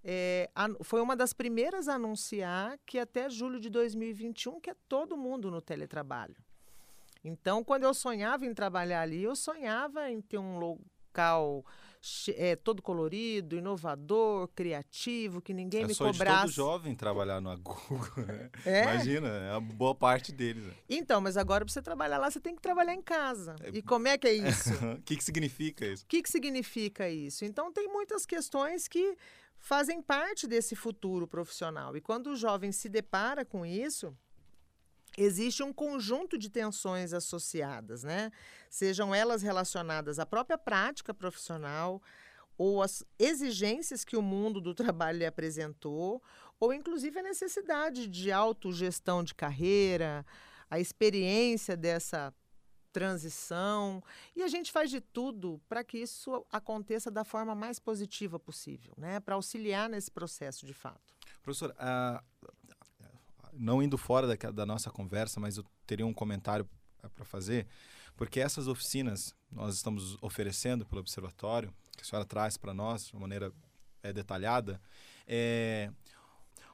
É, 0.02 0.50
a, 0.54 0.68
foi 0.82 1.00
uma 1.00 1.16
das 1.16 1.32
primeiras 1.32 1.88
a 1.88 1.94
anunciar 1.94 2.78
que 2.86 2.98
até 2.98 3.28
julho 3.28 3.60
de 3.60 3.68
2021 3.68 4.60
que 4.60 4.70
é 4.70 4.76
todo 4.88 5.16
mundo 5.16 5.50
no 5.50 5.60
teletrabalho. 5.60 6.36
Então, 7.22 7.64
quando 7.64 7.82
eu 7.82 7.92
sonhava 7.92 8.46
em 8.46 8.54
trabalhar 8.54 9.02
ali, 9.02 9.24
eu 9.24 9.34
sonhava 9.34 10.08
em 10.08 10.20
ter 10.20 10.38
um 10.38 10.58
local 10.58 11.64
é, 12.36 12.56
todo 12.56 12.82
colorido, 12.82 13.56
inovador, 13.56 14.48
criativo, 14.48 15.40
que 15.40 15.52
ninguém 15.52 15.84
é 15.84 15.86
me 15.86 15.94
sonho 15.94 16.12
cobrasse. 16.12 16.42
Todo 16.42 16.52
jovem 16.52 16.94
trabalhar 16.94 17.40
no 17.40 17.56
Google, 17.58 18.10
né? 18.26 18.50
É? 18.64 18.82
Imagina, 18.82 19.28
é 19.28 19.50
a 19.52 19.60
boa 19.60 19.94
parte 19.94 20.32
deles. 20.32 20.64
Né? 20.64 20.74
Então, 20.88 21.20
mas 21.20 21.36
agora 21.36 21.64
para 21.64 21.72
você 21.72 21.82
trabalhar 21.82 22.18
lá, 22.18 22.30
você 22.30 22.40
tem 22.40 22.54
que 22.54 22.62
trabalhar 22.62 22.94
em 22.94 23.02
casa. 23.02 23.56
É... 23.62 23.70
E 23.70 23.82
como 23.82 24.08
é 24.08 24.18
que 24.18 24.26
é 24.26 24.32
isso? 24.48 24.72
O 24.72 25.02
que, 25.02 25.16
que 25.16 25.24
significa 25.24 25.86
isso? 25.86 26.04
O 26.04 26.06
que, 26.06 26.22
que 26.22 26.30
significa 26.30 27.08
isso? 27.08 27.44
Então, 27.44 27.72
tem 27.72 27.88
muitas 27.88 28.24
questões 28.24 28.88
que 28.88 29.16
fazem 29.58 30.00
parte 30.00 30.46
desse 30.46 30.76
futuro 30.76 31.26
profissional. 31.26 31.96
E 31.96 32.00
quando 32.00 32.28
o 32.28 32.36
jovem 32.36 32.70
se 32.72 32.88
depara 32.88 33.44
com 33.44 33.64
isso, 33.64 34.16
existe 35.16 35.62
um 35.62 35.72
conjunto 35.72 36.36
de 36.36 36.50
tensões 36.50 37.12
associadas, 37.12 38.04
né? 38.04 38.30
Sejam 38.68 39.14
elas 39.14 39.42
relacionadas 39.42 40.18
à 40.18 40.26
própria 40.26 40.58
prática 40.58 41.14
profissional 41.14 42.02
ou 42.58 42.82
às 42.82 43.04
exigências 43.18 44.04
que 44.04 44.16
o 44.16 44.22
mundo 44.22 44.60
do 44.60 44.74
trabalho 44.74 45.18
lhe 45.18 45.26
apresentou, 45.26 46.22
ou 46.58 46.72
inclusive 46.72 47.18
a 47.18 47.22
necessidade 47.22 48.06
de 48.06 48.32
autogestão 48.32 49.22
de 49.22 49.34
carreira, 49.34 50.24
a 50.70 50.80
experiência 50.80 51.76
dessa 51.76 52.34
transição, 52.92 54.02
e 54.34 54.42
a 54.42 54.48
gente 54.48 54.72
faz 54.72 54.90
de 54.90 55.02
tudo 55.02 55.60
para 55.68 55.84
que 55.84 55.98
isso 55.98 56.46
aconteça 56.50 57.10
da 57.10 57.24
forma 57.24 57.54
mais 57.54 57.78
positiva 57.78 58.38
possível, 58.38 58.94
né? 58.96 59.20
Para 59.20 59.34
auxiliar 59.34 59.86
nesse 59.86 60.10
processo 60.10 60.64
de 60.64 60.72
fato. 60.72 61.14
Professor, 61.42 61.72
uh, 61.72 62.46
não 63.58 63.82
indo 63.82 63.98
fora 63.98 64.26
da, 64.26 64.50
da 64.50 64.66
nossa 64.66 64.90
conversa, 64.90 65.40
mas 65.40 65.56
eu 65.56 65.64
teria 65.86 66.06
um 66.06 66.14
comentário 66.14 66.68
para 67.14 67.24
fazer, 67.24 67.66
porque 68.16 68.40
essas 68.40 68.66
oficinas 68.68 69.34
nós 69.50 69.74
estamos 69.74 70.16
oferecendo 70.20 70.84
pelo 70.86 71.00
observatório, 71.00 71.72
que 71.96 72.02
a 72.02 72.04
senhora 72.04 72.26
traz 72.26 72.56
para 72.56 72.74
nós 72.74 73.06
de 73.06 73.12
uma 73.12 73.20
maneira 73.20 73.52
é, 74.02 74.12
detalhada, 74.12 74.80
é, 75.26 75.90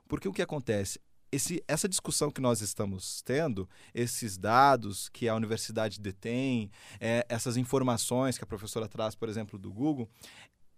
porque 0.08 0.28
o 0.28 0.32
que 0.32 0.42
acontece? 0.42 1.00
Esse, 1.30 1.64
essa 1.66 1.88
discussão 1.88 2.30
que 2.30 2.42
nós 2.42 2.60
estamos 2.60 3.22
tendo, 3.22 3.66
esses 3.94 4.36
dados 4.36 5.08
que 5.08 5.26
a 5.26 5.34
universidade 5.34 5.98
detém, 5.98 6.70
é, 7.00 7.24
essas 7.26 7.56
informações 7.56 8.36
que 8.36 8.44
a 8.44 8.46
professora 8.46 8.86
traz, 8.86 9.14
por 9.14 9.30
exemplo, 9.30 9.58
do 9.58 9.72
Google, 9.72 10.10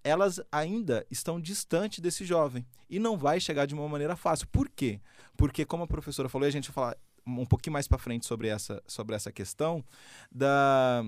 elas 0.04 0.38
ainda 0.52 1.04
estão 1.10 1.40
distantes 1.40 2.00
desse 2.00 2.24
jovem 2.24 2.66
e 2.88 2.98
não 2.98 3.16
vai 3.16 3.40
chegar 3.40 3.64
de 3.66 3.74
uma 3.74 3.88
maneira 3.88 4.14
fácil. 4.14 4.46
Por 4.48 4.68
quê? 4.68 5.00
Porque, 5.36 5.64
como 5.64 5.82
a 5.82 5.86
professora 5.88 6.28
falou, 6.28 6.46
e 6.46 6.50
a 6.50 6.52
gente 6.52 6.70
vai 6.70 6.74
falar 6.74 6.96
um 7.26 7.46
pouquinho 7.46 7.72
mais 7.72 7.88
para 7.88 7.96
frente 7.98 8.26
sobre 8.26 8.48
essa, 8.48 8.82
sobre 8.86 9.16
essa 9.16 9.32
questão 9.32 9.82
da 10.30 11.02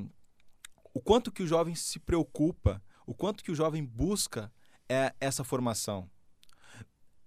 o 0.94 1.00
quanto 1.00 1.30
que 1.30 1.42
o 1.42 1.46
jovem 1.46 1.74
se 1.74 1.98
preocupa, 1.98 2.82
o 3.06 3.14
quanto 3.14 3.44
que 3.44 3.52
o 3.52 3.54
jovem 3.54 3.84
busca 3.84 4.50
é 4.88 5.12
essa 5.20 5.44
formação. 5.44 6.08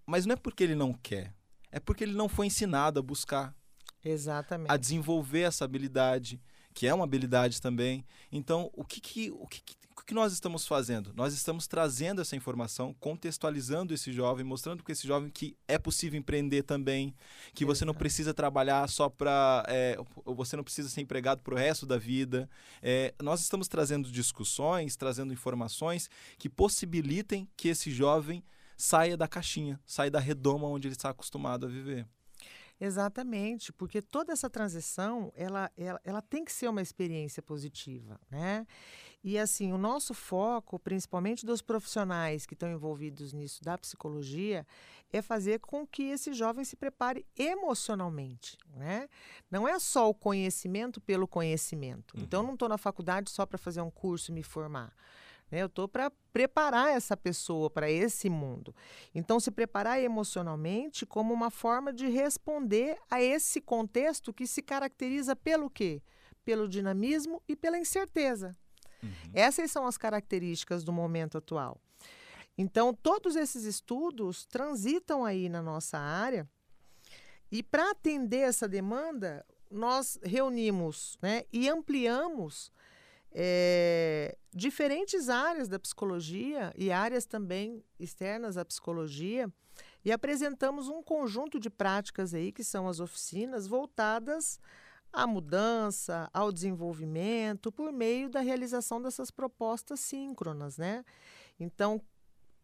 Mas 0.07 0.25
não 0.25 0.33
é 0.33 0.35
porque 0.35 0.63
ele 0.63 0.73
não 0.73 0.91
quer, 0.91 1.35
é 1.71 1.79
porque 1.79 2.03
ele 2.03 2.13
não 2.13 2.27
foi 2.27 2.47
ensinado 2.47 2.99
a 2.99 3.03
buscar. 3.03 3.55
Exatamente. 4.03 4.71
A 4.71 4.75
desenvolver 4.75 5.41
essa 5.41 5.65
habilidade, 5.65 6.41
que 6.73 6.88
é 6.88 6.93
uma 6.93 7.03
habilidade 7.03 7.61
também. 7.61 8.03
Então, 8.31 8.71
o 8.73 8.83
que, 8.83 8.99
que, 8.99 9.29
o 9.29 9.45
que, 9.45 9.61
que 9.61 9.75
que 10.09 10.13
nós 10.15 10.33
estamos 10.33 10.65
fazendo? 10.65 11.13
Nós 11.15 11.35
estamos 11.35 11.67
trazendo 11.67 12.19
essa 12.19 12.35
informação, 12.35 12.95
contextualizando 12.99 13.93
esse 13.93 14.11
jovem, 14.11 14.43
mostrando 14.43 14.83
para 14.83 14.91
esse 14.91 15.05
jovem 15.07 15.29
que 15.29 15.55
é 15.67 15.77
possível 15.77 16.19
empreender 16.19 16.63
também, 16.63 17.13
que 17.53 17.63
você 17.63 17.85
não 17.85 17.93
precisa 17.93 18.33
trabalhar 18.33 18.89
só 18.89 19.07
para. 19.07 19.63
É, 19.67 19.97
você 20.25 20.57
não 20.57 20.63
precisa 20.63 20.89
ser 20.89 21.01
empregado 21.01 21.43
para 21.43 21.53
o 21.53 21.57
resto 21.57 21.85
da 21.85 21.95
vida. 21.95 22.49
É, 22.81 23.13
nós 23.21 23.39
estamos 23.41 23.67
trazendo 23.67 24.11
discussões, 24.11 24.95
trazendo 24.95 25.31
informações 25.31 26.09
que 26.39 26.49
possibilitem 26.49 27.47
que 27.55 27.67
esse 27.67 27.91
jovem 27.91 28.43
saia 28.75 29.15
da 29.15 29.27
caixinha, 29.27 29.79
saia 29.85 30.09
da 30.09 30.19
redoma 30.19 30.67
onde 30.67 30.87
ele 30.87 30.95
está 30.95 31.11
acostumado 31.11 31.67
a 31.67 31.69
viver. 31.69 32.07
Exatamente, 32.79 33.74
porque 33.74 34.01
toda 34.01 34.31
essa 34.31 34.50
transição, 34.50 35.33
ela, 35.36 35.69
ela, 35.77 36.00
ela 36.03 36.21
tem 36.21 36.45
que 36.45 36.51
ser 36.51 36.69
uma 36.69 36.81
experiência 36.81 37.43
positiva, 37.43 38.19
né? 38.31 38.65
E 39.21 39.38
assim, 39.38 39.74
o 39.74 39.77
nosso 39.77 40.13
foco, 40.13 40.79
principalmente 40.79 41.45
dos 41.45 41.62
profissionais 41.62 42.45
que 42.45 42.53
estão 42.53 42.71
envolvidos 42.71 43.33
nisso 43.33 43.62
da 43.62 43.77
psicologia, 43.77 44.65
é 45.12 45.21
fazer 45.21 45.59
com 45.59 45.86
que 45.86 46.03
esse 46.03 46.31
jovem 46.31 46.63
se 46.63 46.77
prepare 46.77 47.25
emocionalmente, 47.38 48.57
né? 48.75 49.09
Não 49.51 49.67
é 49.67 49.77
só 49.77 50.09
o 50.09 50.13
conhecimento 50.13 51.01
pelo 51.01 51.27
conhecimento. 51.27 52.15
Então, 52.15 52.19
uhum. 52.19 52.25
Então, 52.29 52.43
não 52.43 52.53
estou 52.53 52.69
na 52.69 52.77
faculdade 52.77 53.29
só 53.29 53.45
para 53.45 53.57
fazer 53.57 53.81
um 53.81 53.91
curso 53.91 54.31
e 54.31 54.33
me 54.33 54.43
formar. 54.43 54.93
Né? 55.51 55.61
Eu 55.61 55.67
estou 55.67 55.87
para 55.87 56.11
preparar 56.31 56.89
essa 56.89 57.17
pessoa 57.17 57.69
para 57.69 57.89
esse 57.89 58.29
mundo. 58.29 58.75
Então, 59.13 59.39
se 59.39 59.51
preparar 59.51 60.01
emocionalmente 60.01 61.05
como 61.05 61.33
uma 61.33 61.49
forma 61.49 61.91
de 61.91 62.07
responder 62.07 62.97
a 63.09 63.21
esse 63.21 63.59
contexto 63.61 64.33
que 64.33 64.45
se 64.45 64.61
caracteriza 64.61 65.35
pelo 65.35 65.69
quê? 65.69 66.01
Pelo 66.45 66.67
dinamismo 66.67 67.41
e 67.47 67.55
pela 67.55 67.77
incerteza. 67.77 68.55
Uhum. 69.01 69.09
Essas 69.33 69.71
são 69.71 69.87
as 69.87 69.97
características 69.97 70.83
do 70.83 70.91
momento 70.91 71.37
atual. 71.37 71.79
Então, 72.57 72.93
todos 72.93 73.35
esses 73.35 73.63
estudos 73.63 74.45
transitam 74.45 75.23
aí 75.23 75.47
na 75.47 75.61
nossa 75.61 75.97
área 75.97 76.47
e 77.51 77.63
para 77.63 77.91
atender 77.91 78.41
essa 78.41 78.67
demanda, 78.67 79.45
nós 79.71 80.19
reunimos 80.23 81.17
né, 81.21 81.43
e 81.51 81.67
ampliamos 81.67 82.71
é, 83.31 84.37
diferentes 84.53 85.29
áreas 85.29 85.67
da 85.67 85.79
psicologia 85.79 86.73
e 86.77 86.91
áreas 86.91 87.25
também 87.25 87.83
externas 87.99 88.57
à 88.57 88.65
psicologia 88.65 89.51
e 90.03 90.11
apresentamos 90.11 90.87
um 90.87 91.03
conjunto 91.03 91.59
de 91.59 91.69
práticas 91.69 92.33
aí 92.33 92.51
que 92.51 92.63
são 92.63 92.87
as 92.87 92.99
oficinas 92.99 93.67
voltadas 93.67 94.59
à 95.11 95.25
mudança, 95.25 96.29
ao 96.33 96.51
desenvolvimento 96.51 97.71
por 97.71 97.91
meio 97.91 98.29
da 98.29 98.41
realização 98.41 99.01
dessas 99.01 99.31
propostas 99.31 99.99
síncronas, 99.99 100.77
né? 100.77 101.03
Então, 101.59 102.01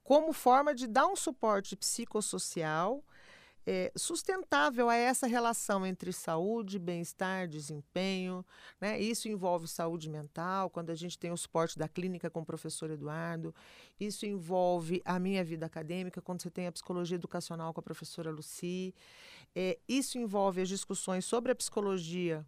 como 0.03 0.31
forma 0.33 0.73
de 0.73 0.87
dar 0.87 1.07
um 1.07 1.15
suporte 1.15 1.75
psicossocial 1.75 3.03
é, 3.65 3.91
sustentável 3.95 4.89
a 4.89 4.95
essa 4.95 5.25
relação 5.25 5.85
entre 5.85 6.13
saúde, 6.13 6.77
bem-estar, 6.77 7.47
desempenho. 7.47 8.45
Né? 8.79 8.99
Isso 8.99 9.27
envolve 9.27 9.67
saúde 9.67 10.09
mental, 10.09 10.69
quando 10.69 10.91
a 10.91 10.95
gente 10.95 11.17
tem 11.17 11.31
o 11.31 11.37
suporte 11.37 11.77
da 11.77 11.87
clínica 11.87 12.29
com 12.29 12.41
o 12.41 12.45
professor 12.45 12.91
Eduardo. 12.91 13.53
Isso 13.99 14.25
envolve 14.25 15.01
a 15.03 15.19
minha 15.19 15.43
vida 15.43 15.65
acadêmica, 15.65 16.21
quando 16.21 16.41
você 16.41 16.51
tem 16.51 16.67
a 16.67 16.71
psicologia 16.71 17.15
educacional 17.15 17.73
com 17.73 17.79
a 17.79 17.83
professora 17.83 18.29
Luci. 18.29 18.93
É, 19.55 19.79
isso 19.87 20.17
envolve 20.17 20.61
as 20.61 20.69
discussões 20.69 21.25
sobre 21.25 21.51
a 21.51 21.55
psicologia 21.55 22.45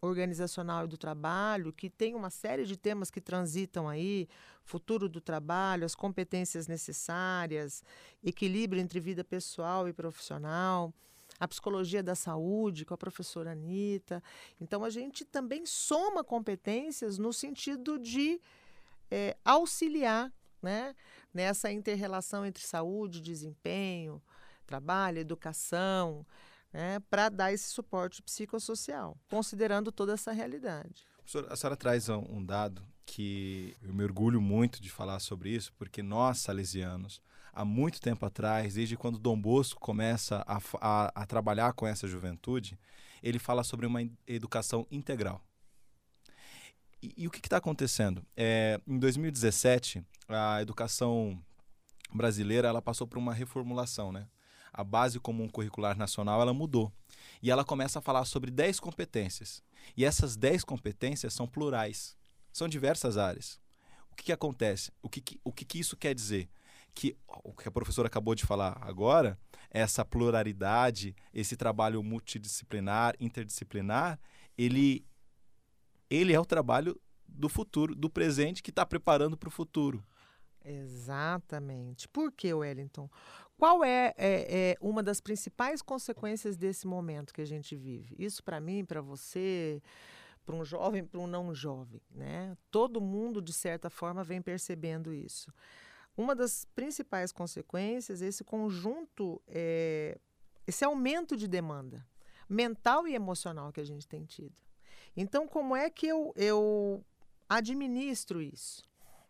organizacional 0.00 0.84
e 0.84 0.88
do 0.88 0.96
trabalho, 0.96 1.72
que 1.72 1.88
tem 1.88 2.14
uma 2.14 2.30
série 2.30 2.64
de 2.64 2.76
temas 2.76 3.10
que 3.10 3.20
transitam 3.20 3.88
aí, 3.88 4.28
futuro 4.62 5.08
do 5.08 5.20
trabalho, 5.20 5.84
as 5.84 5.94
competências 5.94 6.66
necessárias, 6.66 7.82
equilíbrio 8.22 8.80
entre 8.80 9.00
vida 9.00 9.24
pessoal 9.24 9.88
e 9.88 9.92
profissional, 9.92 10.92
a 11.38 11.46
psicologia 11.48 12.02
da 12.02 12.14
saúde 12.14 12.84
com 12.84 12.94
a 12.94 12.98
professora 12.98 13.52
Anitta. 13.52 14.22
Então, 14.60 14.84
a 14.84 14.90
gente 14.90 15.24
também 15.24 15.66
soma 15.66 16.24
competências 16.24 17.18
no 17.18 17.32
sentido 17.32 17.98
de 17.98 18.40
é, 19.10 19.36
auxiliar 19.44 20.32
né, 20.62 20.94
nessa 21.32 21.70
inter-relação 21.70 22.44
entre 22.44 22.62
saúde, 22.62 23.20
desempenho, 23.20 24.22
trabalho, 24.66 25.18
educação, 25.18 26.26
né, 26.76 27.00
para 27.08 27.30
dar 27.30 27.52
esse 27.52 27.70
suporte 27.70 28.22
psicossocial, 28.22 29.16
considerando 29.30 29.90
toda 29.90 30.12
essa 30.12 30.30
realidade. 30.30 31.06
A 31.48 31.56
senhora 31.56 31.74
traz 31.74 32.10
um 32.10 32.44
dado 32.44 32.86
que 33.06 33.74
eu 33.82 33.94
me 33.94 34.04
orgulho 34.04 34.42
muito 34.42 34.82
de 34.82 34.90
falar 34.90 35.18
sobre 35.20 35.48
isso, 35.48 35.72
porque 35.78 36.02
nós, 36.02 36.38
salesianos, 36.38 37.22
há 37.50 37.64
muito 37.64 37.98
tempo 37.98 38.26
atrás, 38.26 38.74
desde 38.74 38.94
quando 38.94 39.18
Dom 39.18 39.40
Bosco 39.40 39.80
começa 39.80 40.44
a, 40.46 40.60
a, 40.80 41.22
a 41.22 41.26
trabalhar 41.26 41.72
com 41.72 41.86
essa 41.86 42.06
juventude, 42.06 42.78
ele 43.22 43.38
fala 43.38 43.64
sobre 43.64 43.86
uma 43.86 44.02
educação 44.26 44.86
integral. 44.90 45.42
E, 47.02 47.14
e 47.16 47.26
o 47.26 47.30
que 47.30 47.38
está 47.38 47.56
acontecendo? 47.56 48.22
É, 48.36 48.78
em 48.86 48.98
2017, 48.98 50.04
a 50.28 50.60
educação 50.60 51.42
brasileira 52.12 52.68
ela 52.68 52.82
passou 52.82 53.06
por 53.06 53.16
uma 53.16 53.32
reformulação, 53.32 54.12
né? 54.12 54.28
A 54.76 54.84
base 54.84 55.18
comum 55.18 55.48
curricular 55.48 55.96
nacional 55.96 56.40
ela 56.42 56.52
mudou. 56.52 56.92
E 57.42 57.50
ela 57.50 57.64
começa 57.64 57.98
a 57.98 58.02
falar 58.02 58.24
sobre 58.26 58.50
10 58.50 58.78
competências. 58.78 59.62
E 59.96 60.04
essas 60.04 60.36
10 60.36 60.64
competências 60.64 61.32
são 61.32 61.46
plurais. 61.46 62.14
São 62.52 62.68
diversas 62.68 63.16
áreas. 63.16 63.58
O 64.12 64.14
que, 64.14 64.24
que 64.24 64.32
acontece? 64.32 64.92
O, 65.02 65.08
que, 65.08 65.20
que, 65.20 65.40
o 65.42 65.52
que, 65.52 65.64
que 65.64 65.78
isso 65.78 65.96
quer 65.96 66.14
dizer? 66.14 66.48
Que 66.94 67.16
o 67.26 67.52
que 67.52 67.68
a 67.68 67.72
professora 67.72 68.08
acabou 68.08 68.34
de 68.34 68.44
falar 68.44 68.78
agora, 68.82 69.38
essa 69.70 70.04
pluralidade, 70.04 71.14
esse 71.32 71.56
trabalho 71.56 72.02
multidisciplinar, 72.02 73.14
interdisciplinar, 73.18 74.18
ele, 74.56 75.04
ele 76.08 76.32
é 76.32 76.40
o 76.40 76.46
trabalho 76.46 76.98
do 77.26 77.48
futuro, 77.48 77.94
do 77.94 78.08
presente 78.08 78.62
que 78.62 78.70
está 78.70 78.84
preparando 78.84 79.36
para 79.36 79.48
o 79.48 79.52
futuro. 79.52 80.04
Exatamente. 80.64 82.08
Por 82.08 82.32
que, 82.32 82.52
Wellington? 82.52 83.08
Qual 83.58 83.82
é, 83.82 84.12
é, 84.18 84.72
é, 84.72 84.76
uma 84.80 85.02
das 85.02 85.20
principais 85.20 85.80
consequências 85.80 86.56
desse 86.56 86.86
momento 86.86 87.32
que 87.32 87.40
a 87.40 87.46
gente 87.46 87.74
vive? 87.74 88.14
Isso 88.18 88.44
para 88.44 88.60
mim, 88.60 88.84
para 88.84 89.00
você, 89.00 89.82
para 90.44 90.54
um 90.54 90.64
jovem, 90.64 91.04
para 91.04 91.20
um 91.20 91.26
não 91.26 91.54
jovem, 91.54 92.02
né? 92.10 92.56
Todo 92.70 93.00
mundo 93.00 93.40
de 93.40 93.52
certa 93.52 93.88
forma 93.88 94.22
vem 94.22 94.42
percebendo 94.42 95.12
isso. 95.12 95.50
Uma 96.16 96.34
das 96.34 96.66
principais 96.74 97.32
consequências 97.32 98.20
esse 98.20 98.44
conjunto, 98.44 99.42
é, 99.48 100.18
esse 100.66 100.84
aumento 100.84 101.36
de 101.36 101.48
demanda 101.48 102.06
mental 102.48 103.08
e 103.08 103.14
emocional 103.14 103.72
que 103.72 103.80
a 103.80 103.84
gente 103.84 104.06
tem 104.06 104.24
tido. 104.24 104.54
Então, 105.16 105.48
como 105.48 105.74
é 105.74 105.90
que 105.90 106.06
eu, 106.06 106.32
eu 106.36 107.04
administro 107.48 108.40
isso, 108.40 108.84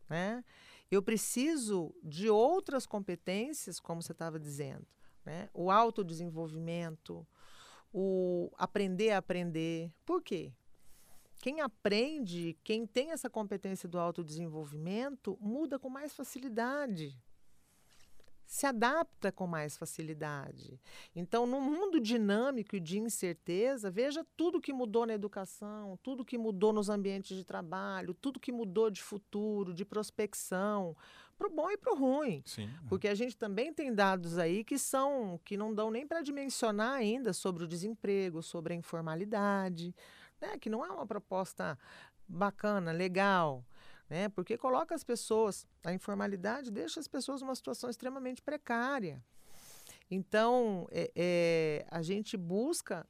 né? 0.09 0.45
Eu 0.91 1.03
preciso 1.03 1.95
de 2.03 2.29
outras 2.29 2.87
competências, 2.87 3.81
como 3.81 4.03
você 4.03 4.13
estava 4.13 4.39
dizendo, 4.39 4.87
né? 5.25 5.49
O 5.53 5.71
autodesenvolvimento, 5.71 7.27
o 7.93 8.51
aprender 8.57 9.11
a 9.11 9.19
aprender. 9.19 9.93
Por 10.05 10.23
quê? 10.23 10.53
Quem 11.41 11.61
aprende, 11.61 12.59
quem 12.65 12.87
tem 12.87 13.11
essa 13.13 13.29
competência 13.29 13.89
do 13.89 13.99
autodesenvolvimento, 13.99 15.37
muda 15.41 15.79
com 15.79 15.89
mais 15.89 16.15
facilidade 16.15 17.17
se 18.47 18.65
adapta 18.65 19.33
com 19.33 19.47
mais 19.47 19.77
facilidade. 19.77 20.81
Então, 21.15 21.47
no 21.47 21.61
mundo 21.61 22.01
dinâmico 22.01 22.77
e 22.77 22.81
de 22.81 22.99
incerteza, 22.99 23.91
veja 23.91 24.25
tudo 24.37 24.61
que 24.61 24.73
mudou 24.73 25.05
na 25.05 25.15
educação, 25.15 25.99
tudo 26.03 26.25
que 26.25 26.39
mudou 26.39 26.73
nos 26.73 26.89
ambientes 26.89 27.37
de 27.37 27.45
trabalho, 27.45 28.15
tudo 28.15 28.39
que 28.39 28.53
mudou 28.53 28.89
de 28.89 29.03
futuro, 29.03 29.75
de 29.75 29.85
prospecção, 29.85 30.97
para 31.37 31.49
o 31.49 31.51
bom 31.51 31.71
e 31.71 31.77
para 31.77 31.93
o 31.93 31.99
ruim. 31.99 32.43
Sim. 32.47 32.65
É. 32.65 32.89
Porque 32.89 33.09
a 33.09 33.15
gente 33.15 33.37
também 33.37 33.75
tem 33.75 33.93
dados 33.93 34.39
aí 34.39 34.63
que 34.63 34.79
são 34.79 35.41
que 35.45 35.57
não 35.57 35.75
dão 35.75 35.91
nem 35.91 36.07
para 36.07 36.23
dimensionar 36.23 36.93
ainda 36.93 37.33
sobre 37.33 37.65
o 37.65 37.69
desemprego, 37.69 38.43
sobre 38.43 38.75
a 38.75 38.77
informalidade, 38.77 39.95
né? 40.41 40.57
que 40.57 40.71
não 40.71 40.85
é 40.85 40.91
uma 40.91 41.07
proposta 41.07 41.77
bacana, 42.29 42.93
legal 42.93 43.65
né? 44.09 44.29
Porque 44.29 44.57
coloca 44.57 44.95
as 44.95 45.05
pessoas, 45.05 45.67
a 45.85 45.93
informalidade 45.93 46.71
deixa 46.71 47.01
as 47.01 47.09
pessoas 47.09 47.41
numa 47.41 47.55
situação 47.55 47.91
extremamente 47.91 48.43
precária. 48.43 49.23
Então, 50.11 50.87
é, 50.91 51.11
é, 51.17 51.87
a 51.91 52.03
gente 52.03 52.37
busca 52.37 53.07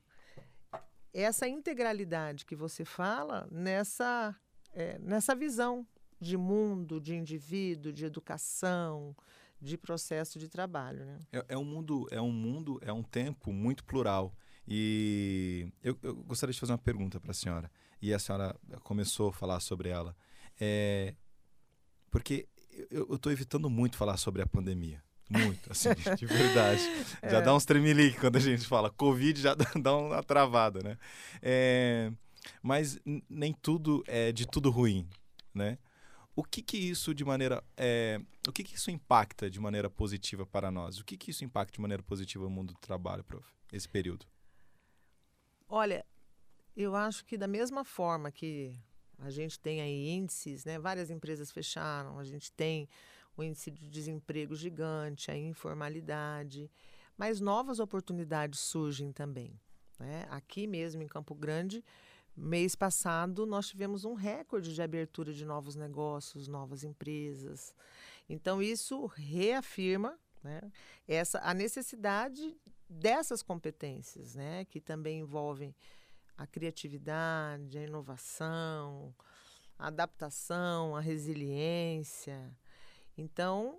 essa 1.12 1.48
integralidade 1.48 2.44
que 2.44 2.54
você 2.54 2.84
fala 2.84 3.48
nessa, 3.50 4.34
é, 4.72 4.98
nessa 4.98 5.34
visão 5.34 5.86
de 6.20 6.36
mundo, 6.36 7.00
de 7.00 7.14
indivíduo, 7.14 7.92
de 7.92 8.04
educação, 8.04 9.14
de 9.60 9.76
processo 9.76 10.38
de 10.38 10.48
trabalho. 10.48 11.04
Né? 11.04 11.18
É, 11.32 11.44
é, 11.50 11.58
um 11.58 11.64
mundo, 11.64 12.06
é 12.10 12.20
um 12.20 12.32
mundo, 12.32 12.78
é 12.82 12.92
um 12.92 13.02
tempo 13.02 13.52
muito 13.52 13.84
plural. 13.84 14.34
E 14.66 15.68
eu, 15.82 15.96
eu 16.02 16.16
gostaria 16.16 16.52
de 16.52 16.60
fazer 16.60 16.72
uma 16.72 16.78
pergunta 16.78 17.20
para 17.20 17.30
a 17.30 17.34
senhora. 17.34 17.70
E 18.00 18.12
a 18.12 18.18
senhora 18.18 18.54
começou 18.82 19.30
a 19.30 19.32
falar 19.32 19.60
sobre 19.60 19.88
ela. 19.88 20.16
É, 20.60 21.14
Porque 22.10 22.48
eu 22.90 23.14
estou 23.14 23.32
evitando 23.32 23.68
muito 23.70 23.96
falar 23.96 24.16
sobre 24.16 24.42
a 24.42 24.46
pandemia. 24.46 25.02
Muito, 25.28 25.72
assim, 25.72 25.88
de 26.16 26.26
verdade. 26.26 26.82
É. 27.22 27.30
Já 27.30 27.40
dá 27.40 27.54
uns 27.54 27.64
tremelique 27.64 28.20
quando 28.20 28.36
a 28.36 28.40
gente 28.40 28.66
fala. 28.66 28.90
Covid 28.90 29.40
já 29.40 29.54
dá 29.82 29.96
uma 29.96 30.22
travada, 30.22 30.82
né? 30.82 30.98
É, 31.42 32.12
mas 32.62 32.98
nem 33.28 33.52
tudo 33.52 34.04
é 34.06 34.30
de 34.30 34.46
tudo 34.46 34.70
ruim, 34.70 35.08
né? 35.52 35.78
O 36.34 36.44
que 36.44 36.60
que 36.62 36.76
isso 36.76 37.14
de 37.14 37.24
maneira, 37.24 37.64
é, 37.76 38.20
o 38.46 38.52
que 38.52 38.62
que 38.62 38.76
isso 38.76 38.90
impacta 38.90 39.50
de 39.50 39.58
maneira 39.58 39.88
positiva 39.88 40.44
para 40.44 40.70
nós? 40.70 40.98
O 40.98 41.04
que 41.04 41.16
que 41.16 41.30
isso 41.30 41.44
impacta 41.44 41.72
de 41.72 41.80
maneira 41.80 42.02
positiva 42.02 42.44
no 42.44 42.50
mundo 42.50 42.74
do 42.74 42.80
trabalho, 42.80 43.24
prof? 43.24 43.48
Esse 43.72 43.88
período? 43.88 44.26
Olha, 45.68 46.04
eu 46.76 46.94
acho 46.94 47.24
que 47.24 47.38
da 47.38 47.48
mesma 47.48 47.84
forma 47.84 48.30
que 48.30 48.78
a 49.18 49.30
gente 49.30 49.58
tem 49.58 49.80
aí 49.80 50.08
índices, 50.10 50.64
né? 50.64 50.78
Várias 50.78 51.10
empresas 51.10 51.50
fecharam, 51.50 52.18
a 52.18 52.24
gente 52.24 52.52
tem 52.52 52.88
o 53.36 53.42
índice 53.42 53.70
de 53.70 53.88
desemprego 53.88 54.54
gigante, 54.54 55.30
a 55.30 55.36
informalidade, 55.36 56.70
mas 57.16 57.40
novas 57.40 57.78
oportunidades 57.78 58.60
surgem 58.60 59.12
também. 59.12 59.58
Né? 59.98 60.26
Aqui 60.30 60.66
mesmo 60.66 61.02
em 61.02 61.06
Campo 61.06 61.34
Grande, 61.34 61.84
mês 62.36 62.74
passado, 62.74 63.46
nós 63.46 63.68
tivemos 63.68 64.04
um 64.04 64.14
recorde 64.14 64.74
de 64.74 64.82
abertura 64.82 65.32
de 65.32 65.44
novos 65.44 65.74
negócios, 65.74 66.48
novas 66.48 66.84
empresas. 66.84 67.74
Então, 68.28 68.62
isso 68.62 69.06
reafirma 69.06 70.18
né, 70.42 70.60
essa, 71.08 71.40
a 71.40 71.54
necessidade 71.54 72.56
dessas 72.88 73.42
competências, 73.42 74.34
né, 74.34 74.64
que 74.66 74.80
também 74.80 75.20
envolvem 75.20 75.74
a 76.36 76.46
criatividade, 76.46 77.78
a 77.78 77.82
inovação, 77.82 79.14
a 79.78 79.88
adaptação, 79.88 80.96
a 80.96 81.00
resiliência. 81.00 82.56
Então, 83.16 83.78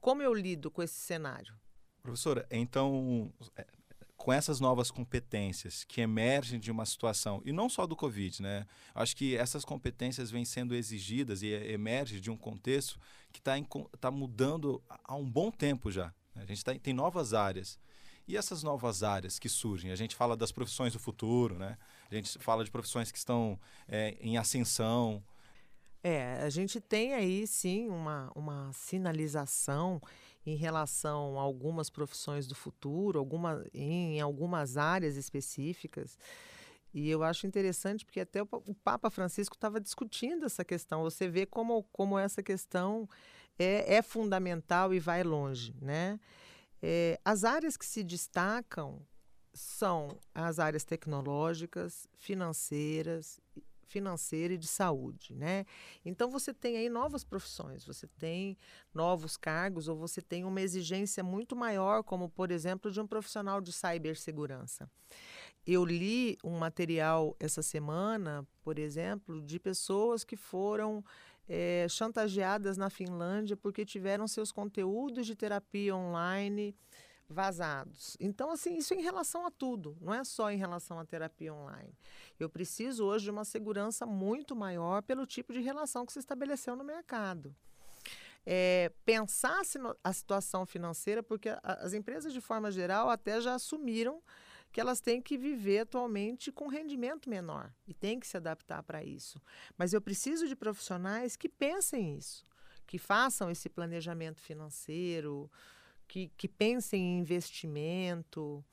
como 0.00 0.22
eu 0.22 0.32
lido 0.32 0.70
com 0.70 0.82
esse 0.82 0.98
cenário? 0.98 1.54
Professora, 2.02 2.46
então, 2.50 3.32
é, 3.56 3.66
com 4.16 4.32
essas 4.32 4.60
novas 4.60 4.90
competências 4.90 5.82
que 5.84 6.00
emergem 6.00 6.60
de 6.60 6.70
uma 6.70 6.84
situação, 6.84 7.40
e 7.44 7.52
não 7.52 7.68
só 7.68 7.86
do 7.86 7.96
Covid, 7.96 8.42
né? 8.42 8.66
Acho 8.94 9.16
que 9.16 9.34
essas 9.36 9.64
competências 9.64 10.30
vêm 10.30 10.44
sendo 10.44 10.74
exigidas 10.74 11.42
e 11.42 11.48
emergem 11.48 12.20
de 12.20 12.30
um 12.30 12.36
contexto 12.36 12.98
que 13.32 13.40
está 13.40 13.54
tá 13.98 14.10
mudando 14.10 14.82
há 14.88 15.14
um 15.14 15.28
bom 15.28 15.50
tempo 15.50 15.90
já. 15.90 16.14
Né? 16.34 16.42
A 16.42 16.46
gente 16.46 16.62
tá, 16.62 16.74
tem 16.78 16.92
novas 16.92 17.32
áreas. 17.34 17.78
E 18.30 18.36
essas 18.36 18.62
novas 18.62 19.02
áreas 19.02 19.40
que 19.40 19.48
surgem? 19.48 19.90
A 19.90 19.96
gente 19.96 20.14
fala 20.14 20.36
das 20.36 20.52
profissões 20.52 20.92
do 20.92 21.00
futuro, 21.00 21.58
né? 21.58 21.76
A 22.08 22.14
gente 22.14 22.38
fala 22.38 22.64
de 22.64 22.70
profissões 22.70 23.10
que 23.10 23.18
estão 23.18 23.58
é, 23.88 24.16
em 24.20 24.38
ascensão. 24.38 25.20
É, 26.00 26.34
a 26.34 26.48
gente 26.48 26.80
tem 26.80 27.12
aí 27.12 27.44
sim 27.44 27.88
uma, 27.88 28.30
uma 28.36 28.72
sinalização 28.72 30.00
em 30.46 30.54
relação 30.54 31.40
a 31.40 31.42
algumas 31.42 31.90
profissões 31.90 32.46
do 32.46 32.54
futuro, 32.54 33.18
alguma, 33.18 33.66
em 33.74 34.20
algumas 34.20 34.76
áreas 34.76 35.16
específicas. 35.16 36.16
E 36.94 37.10
eu 37.10 37.24
acho 37.24 37.48
interessante 37.48 38.04
porque 38.04 38.20
até 38.20 38.42
o 38.42 38.74
Papa 38.84 39.10
Francisco 39.10 39.56
estava 39.56 39.80
discutindo 39.80 40.46
essa 40.46 40.64
questão. 40.64 41.02
Você 41.02 41.26
vê 41.26 41.46
como, 41.46 41.82
como 41.92 42.16
essa 42.16 42.44
questão 42.44 43.08
é, 43.58 43.96
é 43.96 44.02
fundamental 44.02 44.94
e 44.94 45.00
vai 45.00 45.24
longe, 45.24 45.74
né? 45.82 46.20
É, 46.82 47.20
as 47.24 47.44
áreas 47.44 47.76
que 47.76 47.84
se 47.84 48.02
destacam 48.02 49.00
são 49.52 50.18
as 50.34 50.58
áreas 50.58 50.84
tecnológicas, 50.84 52.08
financeiras, 52.16 53.40
financeira 53.90 54.54
e 54.54 54.58
de 54.58 54.68
saúde, 54.68 55.34
né? 55.34 55.66
Então 56.04 56.30
você 56.30 56.54
tem 56.54 56.76
aí 56.76 56.88
novas 56.88 57.24
profissões, 57.24 57.84
você 57.84 58.06
tem 58.06 58.56
novos 58.94 59.36
cargos 59.36 59.88
ou 59.88 59.96
você 59.96 60.22
tem 60.22 60.44
uma 60.44 60.60
exigência 60.60 61.24
muito 61.24 61.56
maior, 61.56 62.04
como 62.04 62.28
por 62.28 62.52
exemplo 62.52 62.90
de 62.90 63.00
um 63.00 63.06
profissional 63.06 63.60
de 63.60 63.72
cibersegurança. 63.72 64.88
Eu 65.66 65.84
li 65.84 66.38
um 66.42 66.56
material 66.56 67.36
essa 67.38 67.62
semana, 67.62 68.46
por 68.62 68.78
exemplo, 68.78 69.42
de 69.42 69.58
pessoas 69.58 70.24
que 70.24 70.36
foram 70.36 71.04
é, 71.52 71.84
chantageadas 71.88 72.76
na 72.76 72.88
Finlândia 72.88 73.56
porque 73.56 73.84
tiveram 73.84 74.28
seus 74.28 74.52
conteúdos 74.52 75.26
de 75.26 75.34
terapia 75.34 75.96
online 75.96 76.76
vazados. 77.28 78.16
Então, 78.20 78.52
assim, 78.52 78.76
isso 78.76 78.94
em 78.94 79.02
relação 79.02 79.44
a 79.44 79.50
tudo, 79.50 79.96
não 80.00 80.14
é 80.14 80.22
só 80.22 80.48
em 80.50 80.56
relação 80.56 81.00
à 81.00 81.04
terapia 81.04 81.52
online. 81.52 81.92
Eu 82.38 82.48
preciso 82.48 83.04
hoje 83.04 83.24
de 83.24 83.30
uma 83.32 83.44
segurança 83.44 84.06
muito 84.06 84.54
maior 84.54 85.02
pelo 85.02 85.26
tipo 85.26 85.52
de 85.52 85.60
relação 85.60 86.06
que 86.06 86.12
se 86.12 86.20
estabeleceu 86.20 86.76
no 86.76 86.84
mercado. 86.84 87.52
É, 88.46 88.92
pensar 89.04 89.60
a 90.04 90.12
situação 90.12 90.64
financeira, 90.64 91.20
porque 91.20 91.50
as 91.62 91.92
empresas, 91.92 92.32
de 92.32 92.40
forma 92.40 92.70
geral, 92.70 93.10
até 93.10 93.40
já 93.40 93.54
assumiram 93.54 94.22
que 94.72 94.80
elas 94.80 95.00
têm 95.00 95.20
que 95.20 95.36
viver 95.36 95.80
atualmente 95.80 96.52
com 96.52 96.68
rendimento 96.68 97.28
menor 97.28 97.72
e 97.86 97.94
têm 97.94 98.20
que 98.20 98.26
se 98.26 98.36
adaptar 98.36 98.82
para 98.82 99.02
isso. 99.02 99.40
Mas 99.76 99.92
eu 99.92 100.00
preciso 100.00 100.46
de 100.46 100.54
profissionais 100.54 101.36
que 101.36 101.48
pensem 101.48 102.16
isso, 102.16 102.46
que 102.86 102.98
façam 102.98 103.50
esse 103.50 103.68
planejamento 103.68 104.40
financeiro, 104.40 105.50
que, 106.06 106.30
que 106.36 106.48
pensem 106.48 107.00
em 107.00 107.18
investimento. 107.18 108.64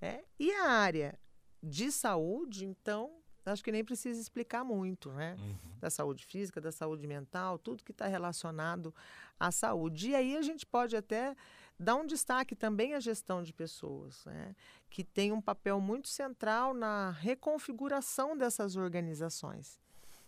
Né? 0.00 0.22
E 0.38 0.52
a 0.52 0.68
área 0.70 1.18
de 1.62 1.90
saúde, 1.90 2.66
então, 2.66 3.18
acho 3.44 3.64
que 3.64 3.72
nem 3.72 3.84
precisa 3.84 4.20
explicar 4.20 4.64
muito, 4.64 5.10
né? 5.12 5.36
Uhum. 5.38 5.78
Da 5.80 5.90
saúde 5.90 6.24
física, 6.24 6.60
da 6.60 6.72
saúde 6.72 7.06
mental, 7.06 7.58
tudo 7.58 7.82
que 7.82 7.92
está 7.92 8.06
relacionado 8.06 8.94
à 9.38 9.50
saúde. 9.50 10.10
E 10.10 10.14
aí 10.14 10.36
a 10.36 10.42
gente 10.42 10.66
pode 10.66 10.96
até 10.96 11.34
Dá 11.78 11.94
um 11.94 12.06
destaque 12.06 12.56
também 12.56 12.94
à 12.94 13.00
gestão 13.00 13.42
de 13.42 13.52
pessoas, 13.52 14.24
né? 14.24 14.56
que 14.88 15.04
tem 15.04 15.30
um 15.30 15.42
papel 15.42 15.78
muito 15.80 16.08
central 16.08 16.72
na 16.72 17.10
reconfiguração 17.10 18.36
dessas 18.36 18.76
organizações, 18.76 19.78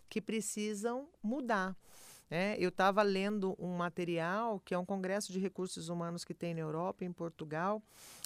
que 0.07 0.21
precisam 0.21 1.09
mudar. 1.23 1.75
Né? 2.29 2.55
Eu 2.59 2.69
estava 2.69 3.01
lendo 3.01 3.55
um 3.57 3.75
material 3.75 4.59
que 4.59 4.75
é 4.75 4.77
um 4.77 4.85
congresso 4.85 5.33
de 5.33 5.39
recursos 5.39 5.89
humanos 5.89 6.23
que 6.23 6.35
tem 6.35 6.53
na 6.53 6.61
Europa, 6.61 7.03
em 7.03 7.11
Portugal, 7.11 7.81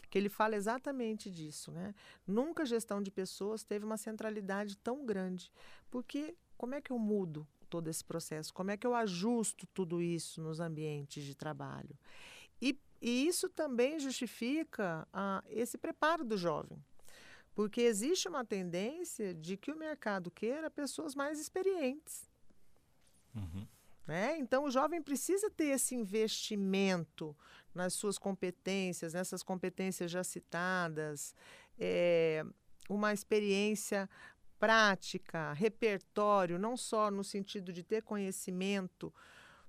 que 0.10 0.18
ele 0.18 0.28
fala 0.28 0.58
exatamente 0.58 1.32
disso. 1.32 1.72
Né? 1.72 1.96
Nunca 2.28 2.64
a 2.64 2.66
gestão 2.66 3.02
de 3.02 3.10
pessoas 3.10 3.64
teve 3.64 3.86
uma 3.86 3.98
centralidade 3.98 4.78
tão 4.78 5.06
grande, 5.06 5.50
porque 5.90 6.36
como 6.58 6.76
é 6.76 6.82
que 6.82 6.92
eu 6.92 7.00
mudo 7.00 7.48
todo 7.70 7.88
esse 7.88 8.04
processo? 8.04 8.54
Como 8.54 8.70
é 8.70 8.78
que 8.78 8.86
eu 8.86 8.94
ajusto 8.94 9.66
tudo 9.74 10.02
isso 10.02 10.42
nos 10.42 10.60
ambientes 10.60 11.24
de 11.24 11.34
trabalho? 11.34 11.98
E 12.64 12.74
e 13.04 13.28
isso 13.28 13.50
também 13.50 14.00
justifica 14.00 15.06
ah, 15.12 15.44
esse 15.50 15.78
preparo 15.78 16.24
do 16.24 16.38
jovem. 16.38 16.82
Porque 17.54 17.82
existe 17.82 18.30
uma 18.30 18.46
tendência 18.46 19.34
de 19.36 19.58
que 19.58 19.72
o 19.72 19.78
mercado 19.78 20.32
queira 20.32 20.72
pessoas 20.72 21.14
mais 21.14 21.38
experientes. 21.38 22.24
Uhum. 23.36 23.68
Né? 24.08 24.38
Então, 24.38 24.64
o 24.64 24.72
jovem 24.72 25.02
precisa 25.02 25.50
ter 25.52 25.66
esse 25.66 25.94
investimento 25.94 27.36
nas 27.76 27.94
suas 27.94 28.18
competências, 28.18 29.14
nessas 29.14 29.44
competências 29.44 30.10
já 30.10 30.24
citadas, 30.24 31.36
é, 31.78 32.46
uma 32.88 33.12
experiência 33.12 34.10
prática, 34.58 35.52
repertório, 35.52 36.58
não 36.58 36.78
só 36.78 37.12
no 37.12 37.24
sentido 37.24 37.74
de 37.74 37.84
ter 37.84 38.02
conhecimento 38.02 39.14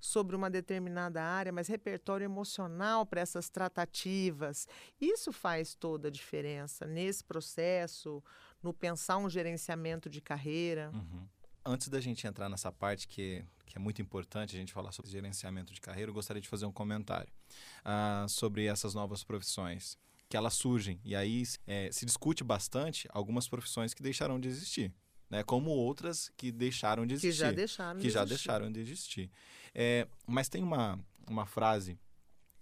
sobre 0.05 0.37
uma 0.37 0.51
determinada 0.51 1.23
área, 1.23 1.51
mas 1.51 1.67
repertório 1.67 2.27
emocional 2.27 3.07
para 3.07 3.23
essas 3.23 3.49
tratativas. 3.49 4.69
Isso 5.01 5.33
faz 5.33 5.75
toda 5.75 6.09
a 6.09 6.11
diferença 6.11 6.87
nesse 6.87 7.25
processo, 7.25 8.23
no 8.63 8.75
pensar 8.75 9.17
um 9.17 9.31
gerenciamento 9.31 10.11
de 10.11 10.21
carreira. 10.21 10.91
Uhum. 10.93 11.27
Antes 11.65 11.89
da 11.89 12.03
gente 12.03 12.27
entrar 12.27 12.51
nessa 12.51 12.71
parte 12.71 13.09
que, 13.09 13.43
que 13.65 13.79
é 13.79 13.81
muito 13.81 14.03
importante 14.03 14.55
a 14.55 14.59
gente 14.59 14.75
falar 14.75 14.93
sobre 14.93 15.11
gerenciamento 15.11 15.73
de 15.73 15.81
carreira, 15.81 16.11
eu 16.11 16.15
gostaria 16.15 16.43
de 16.43 16.49
fazer 16.49 16.67
um 16.67 16.73
comentário 16.73 17.33
uh, 17.81 18.29
sobre 18.29 18.67
essas 18.67 18.95
novas 18.95 19.25
profissões 19.25 19.97
que 20.29 20.37
elas 20.37 20.53
surgem 20.53 21.01
e 21.03 21.17
aí 21.17 21.45
é, 21.67 21.91
se 21.91 22.05
discute 22.05 22.45
bastante 22.45 23.09
algumas 23.11 23.49
profissões 23.49 23.95
que 23.95 24.03
deixarão 24.03 24.39
de 24.39 24.49
existir 24.49 24.93
né? 25.35 25.43
Como 25.43 25.71
outras 25.71 26.31
que 26.37 26.53
deixaram 26.53 27.05
de 27.05 27.15
existir. 27.15 27.33
Que 27.33 27.39
já 27.39 27.51
deixaram 27.51 28.01
que 28.01 28.07
de 28.07 28.13
já 28.13 28.21
existir. 28.21 28.37
deixaram 28.37 28.71
de 28.73 28.81
existir. 28.81 29.31
É, 29.75 30.07
mas 30.29 30.49
tem 30.49 30.63
uma, 30.63 30.97
uma 31.29 31.45
frase 31.45 31.99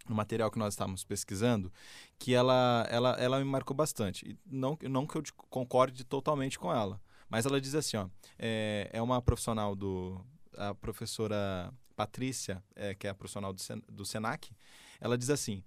no 0.09 0.15
material 0.15 0.51
que 0.51 0.59
nós 0.59 0.73
estávamos 0.73 1.05
pesquisando 1.05 1.71
que 2.19 2.33
ela, 2.33 2.87
ela, 2.91 3.11
ela 3.21 3.39
me 3.39 3.45
marcou 3.45 3.77
bastante. 3.77 4.39
Não, 4.47 4.79
não 4.89 5.07
que 5.07 5.17
eu 5.17 5.23
concorde 5.51 6.03
totalmente 6.03 6.59
com 6.59 6.73
ela, 6.73 6.99
mas 7.29 7.45
ela 7.45 7.61
diz 7.61 7.75
assim, 7.75 7.99
ó, 7.99 8.09
é, 8.39 8.89
é 8.91 9.03
uma 9.03 9.21
profissional 9.21 9.77
do 9.77 10.25
a 10.57 10.75
professora 10.75 11.73
Patrícia, 11.95 12.65
é, 12.75 12.95
que 12.95 13.07
é 13.07 13.11
a 13.11 13.15
profissional 13.15 13.53
do, 13.53 13.61
Sen, 13.61 13.83
do 13.87 14.05
Senac, 14.07 14.51
ela 14.99 15.19
diz 15.19 15.29
assim: 15.29 15.63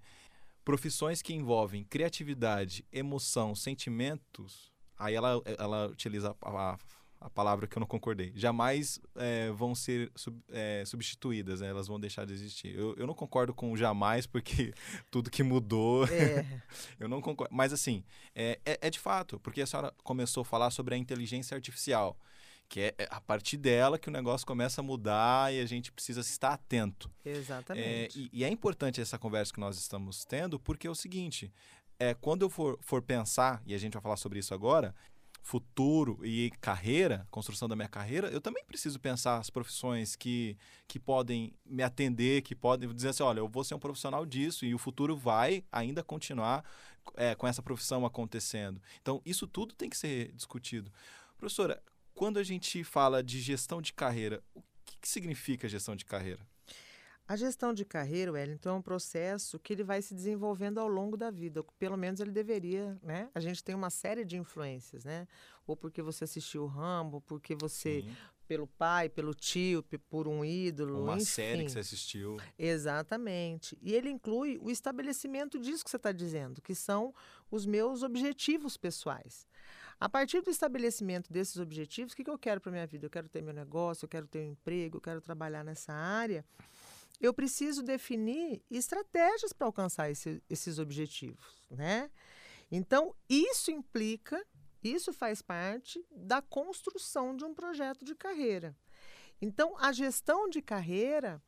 profissões 0.64 1.22
que 1.22 1.32
envolvem 1.32 1.84
criatividade, 1.84 2.84
emoção, 2.92 3.54
sentimentos 3.54 4.75
Aí 4.98 5.14
ela, 5.14 5.42
ela 5.58 5.86
utiliza 5.88 6.34
a, 6.40 6.50
a, 6.50 6.78
a 7.20 7.30
palavra 7.30 7.66
que 7.66 7.76
eu 7.76 7.80
não 7.80 7.86
concordei, 7.86 8.32
jamais 8.34 9.00
é, 9.16 9.50
vão 9.50 9.74
ser 9.74 10.10
sub, 10.14 10.38
é, 10.50 10.84
substituídas, 10.86 11.60
né? 11.60 11.68
elas 11.68 11.88
vão 11.88 11.98
deixar 11.98 12.24
de 12.26 12.32
existir. 12.32 12.74
Eu, 12.74 12.94
eu 12.96 13.06
não 13.06 13.14
concordo 13.14 13.54
com 13.54 13.76
jamais, 13.76 14.26
porque 14.26 14.72
tudo 15.10 15.30
que 15.30 15.42
mudou, 15.42 16.06
é. 16.06 16.62
eu 17.00 17.08
não 17.08 17.20
concordo. 17.20 17.54
Mas 17.54 17.72
assim, 17.72 18.04
é, 18.34 18.58
é, 18.64 18.78
é, 18.80 18.90
de 18.90 18.98
fato, 18.98 19.40
porque 19.40 19.62
a 19.62 19.66
senhora 19.66 19.92
começou 20.02 20.42
a 20.42 20.44
falar 20.44 20.70
sobre 20.70 20.94
a 20.94 20.98
inteligência 20.98 21.54
artificial, 21.54 22.16
que 22.68 22.80
é, 22.80 22.94
é 22.98 23.08
a 23.10 23.20
partir 23.20 23.56
dela 23.56 23.98
que 23.98 24.08
o 24.08 24.12
negócio 24.12 24.46
começa 24.46 24.80
a 24.80 24.84
mudar 24.84 25.52
e 25.52 25.60
a 25.60 25.66
gente 25.66 25.92
precisa 25.92 26.20
estar 26.20 26.52
atento. 26.52 27.10
Exatamente. 27.24 28.18
E, 28.18 28.40
e, 28.40 28.44
é 28.44 28.48
importante 28.48 29.00
essa 29.00 29.18
conversa 29.18 29.52
que 29.52 29.60
nós 29.60 29.78
estamos 29.78 30.24
tendo, 30.24 30.58
porque 30.58 30.86
é 30.86 30.90
o 30.90 30.94
seguinte, 30.94 31.52
é, 31.98 32.14
quando 32.14 32.42
eu 32.42 32.50
for, 32.50 32.78
for 32.80 33.02
pensar, 33.02 33.62
e 33.66 33.74
a 33.74 33.78
gente 33.78 33.94
vai 33.94 34.02
falar 34.02 34.16
sobre 34.16 34.38
isso 34.38 34.52
agora, 34.54 34.94
futuro 35.42 36.18
e 36.24 36.50
carreira, 36.60 37.24
construção 37.30 37.68
da 37.68 37.76
minha 37.76 37.88
carreira, 37.88 38.28
eu 38.28 38.40
também 38.40 38.64
preciso 38.64 38.98
pensar 38.98 39.38
as 39.38 39.48
profissões 39.48 40.16
que, 40.16 40.58
que 40.88 40.98
podem 40.98 41.52
me 41.64 41.84
atender, 41.84 42.42
que 42.42 42.52
podem 42.52 42.92
dizer 42.92 43.10
assim, 43.10 43.22
olha, 43.22 43.38
eu 43.38 43.48
vou 43.48 43.62
ser 43.62 43.74
um 43.74 43.78
profissional 43.78 44.26
disso 44.26 44.66
e 44.66 44.74
o 44.74 44.78
futuro 44.78 45.16
vai 45.16 45.62
ainda 45.70 46.02
continuar 46.02 46.64
é, 47.14 47.36
com 47.36 47.46
essa 47.46 47.62
profissão 47.62 48.04
acontecendo. 48.04 48.82
Então, 49.00 49.22
isso 49.24 49.46
tudo 49.46 49.72
tem 49.72 49.88
que 49.88 49.96
ser 49.96 50.32
discutido. 50.32 50.90
Professora, 51.38 51.80
quando 52.12 52.38
a 52.38 52.42
gente 52.42 52.82
fala 52.82 53.22
de 53.22 53.40
gestão 53.40 53.80
de 53.80 53.92
carreira, 53.92 54.42
o 54.52 54.60
que, 54.84 54.96
que 55.02 55.08
significa 55.08 55.68
gestão 55.68 55.94
de 55.94 56.04
carreira? 56.04 56.44
A 57.28 57.34
gestão 57.34 57.74
de 57.74 57.84
carreira, 57.84 58.30
Wellington, 58.30 58.68
é 58.68 58.72
um 58.72 58.82
processo 58.82 59.58
que 59.58 59.72
ele 59.72 59.82
vai 59.82 60.00
se 60.00 60.14
desenvolvendo 60.14 60.78
ao 60.78 60.86
longo 60.86 61.16
da 61.16 61.28
vida. 61.28 61.64
Pelo 61.76 61.96
menos 61.96 62.20
ele 62.20 62.30
deveria, 62.30 62.96
né? 63.02 63.28
A 63.34 63.40
gente 63.40 63.64
tem 63.64 63.74
uma 63.74 63.90
série 63.90 64.24
de 64.24 64.36
influências, 64.36 65.04
né? 65.04 65.26
Ou 65.66 65.76
porque 65.76 66.00
você 66.00 66.22
assistiu 66.22 66.62
o 66.62 66.66
Rambo, 66.68 67.20
porque 67.22 67.56
você 67.56 68.02
Sim. 68.02 68.16
pelo 68.46 68.68
pai, 68.68 69.08
pelo 69.08 69.34
tio, 69.34 69.84
por 70.08 70.28
um 70.28 70.44
ídolo, 70.44 71.02
uma 71.02 71.16
enfim. 71.16 71.24
série 71.24 71.64
que 71.64 71.72
você 71.72 71.80
assistiu. 71.80 72.36
Exatamente. 72.56 73.76
E 73.82 73.92
ele 73.92 74.08
inclui 74.08 74.56
o 74.62 74.70
estabelecimento 74.70 75.58
disso 75.58 75.82
que 75.82 75.90
você 75.90 75.96
está 75.96 76.12
dizendo, 76.12 76.62
que 76.62 76.76
são 76.76 77.12
os 77.50 77.66
meus 77.66 78.04
objetivos 78.04 78.76
pessoais. 78.76 79.48
A 79.98 80.08
partir 80.08 80.42
do 80.42 80.50
estabelecimento 80.50 81.32
desses 81.32 81.56
objetivos, 81.56 82.12
o 82.12 82.16
que, 82.16 82.22
que 82.22 82.30
eu 82.30 82.38
quero 82.38 82.60
para 82.60 82.70
minha 82.70 82.86
vida? 82.86 83.06
Eu 83.06 83.10
quero 83.10 83.28
ter 83.28 83.42
meu 83.42 83.54
negócio, 83.54 84.04
eu 84.04 84.08
quero 84.08 84.28
ter 84.28 84.40
um 84.40 84.52
emprego, 84.52 84.98
eu 84.98 85.00
quero 85.00 85.20
trabalhar 85.20 85.64
nessa 85.64 85.92
área 85.92 86.44
eu 87.20 87.32
preciso 87.32 87.82
definir 87.82 88.62
estratégias 88.70 89.52
para 89.52 89.66
alcançar 89.66 90.10
esse, 90.10 90.42
esses 90.48 90.78
objetivos, 90.78 91.62
né? 91.70 92.10
Então, 92.70 93.14
isso 93.28 93.70
implica, 93.70 94.44
isso 94.82 95.12
faz 95.12 95.40
parte 95.40 96.04
da 96.10 96.42
construção 96.42 97.36
de 97.36 97.44
um 97.44 97.54
projeto 97.54 98.04
de 98.04 98.14
carreira. 98.14 98.76
Então, 99.40 99.76
a 99.78 99.92
gestão 99.92 100.48
de 100.48 100.60
carreira, 100.60 101.42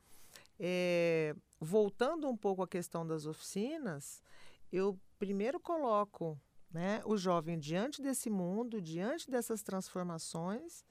é, 0.58 1.34
voltando 1.58 2.28
um 2.28 2.36
pouco 2.36 2.62
à 2.62 2.68
questão 2.68 3.06
das 3.06 3.26
oficinas, 3.26 4.22
eu 4.70 4.98
primeiro 5.18 5.58
coloco 5.58 6.40
né, 6.70 7.02
o 7.04 7.16
jovem 7.16 7.58
diante 7.58 8.02
desse 8.02 8.28
mundo, 8.28 8.80
diante 8.80 9.30
dessas 9.30 9.62
transformações, 9.62 10.84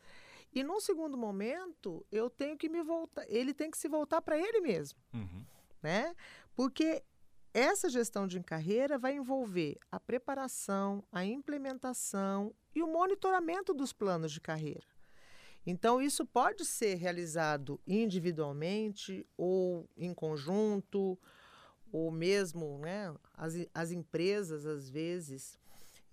e 0.57 0.63
num 0.63 0.79
segundo 0.79 1.15
momento, 1.15 2.03
eu 2.11 2.31
tenho 2.31 2.57
que 2.57 2.67
me 2.67 2.81
voltar, 2.81 3.23
ele 3.29 3.53
tem 3.53 3.69
que 3.69 3.77
se 3.77 3.87
voltar 3.87 4.23
para 4.23 4.37
ele 4.37 4.59
mesmo. 4.59 4.99
Uhum. 5.13 5.45
Né? 5.83 6.15
Porque 6.55 7.03
essa 7.53 7.87
gestão 7.87 8.25
de 8.25 8.41
carreira 8.41 8.97
vai 8.97 9.15
envolver 9.15 9.77
a 9.91 9.99
preparação, 9.99 11.03
a 11.11 11.23
implementação 11.23 12.55
e 12.73 12.81
o 12.81 12.87
monitoramento 12.87 13.71
dos 13.71 13.93
planos 13.93 14.31
de 14.31 14.41
carreira. 14.41 14.87
Então, 15.63 16.01
isso 16.01 16.25
pode 16.25 16.65
ser 16.65 16.95
realizado 16.95 17.79
individualmente 17.85 19.23
ou 19.37 19.87
em 19.95 20.11
conjunto, 20.11 21.19
ou 21.91 22.09
mesmo 22.09 22.79
né, 22.79 23.13
as, 23.35 23.53
as 23.75 23.91
empresas, 23.91 24.65
às 24.65 24.89
vezes, 24.89 25.59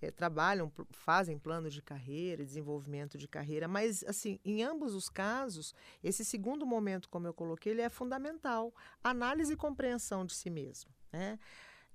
é, 0.05 0.11
trabalham, 0.11 0.71
fazem 0.91 1.37
planos 1.37 1.73
de 1.73 1.81
carreira, 1.81 2.45
desenvolvimento 2.45 3.17
de 3.17 3.27
carreira, 3.27 3.67
mas 3.67 4.03
assim, 4.03 4.39
em 4.45 4.61
ambos 4.61 4.93
os 4.93 5.09
casos, 5.09 5.73
esse 6.03 6.23
segundo 6.23 6.65
momento, 6.65 7.09
como 7.09 7.27
eu 7.27 7.33
coloquei, 7.33 7.71
ele 7.71 7.81
é 7.81 7.89
fundamental, 7.89 8.73
análise 9.03 9.53
e 9.53 9.57
compreensão 9.57 10.25
de 10.25 10.33
si 10.33 10.49
mesmo, 10.49 10.91
né? 11.11 11.39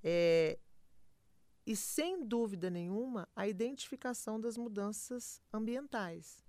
É, 0.03 0.59
e 1.67 1.77
sem 1.77 2.27
dúvida 2.27 2.69
nenhuma, 2.69 3.29
a 3.37 3.47
identificação 3.47 4.41
das 4.41 4.57
mudanças 4.57 5.41
ambientais. 5.53 6.43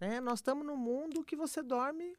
Né? 0.00 0.18
Nós 0.20 0.38
estamos 0.38 0.66
num 0.66 0.76
mundo 0.76 1.22
que 1.22 1.36
você 1.36 1.62
dorme 1.62 2.16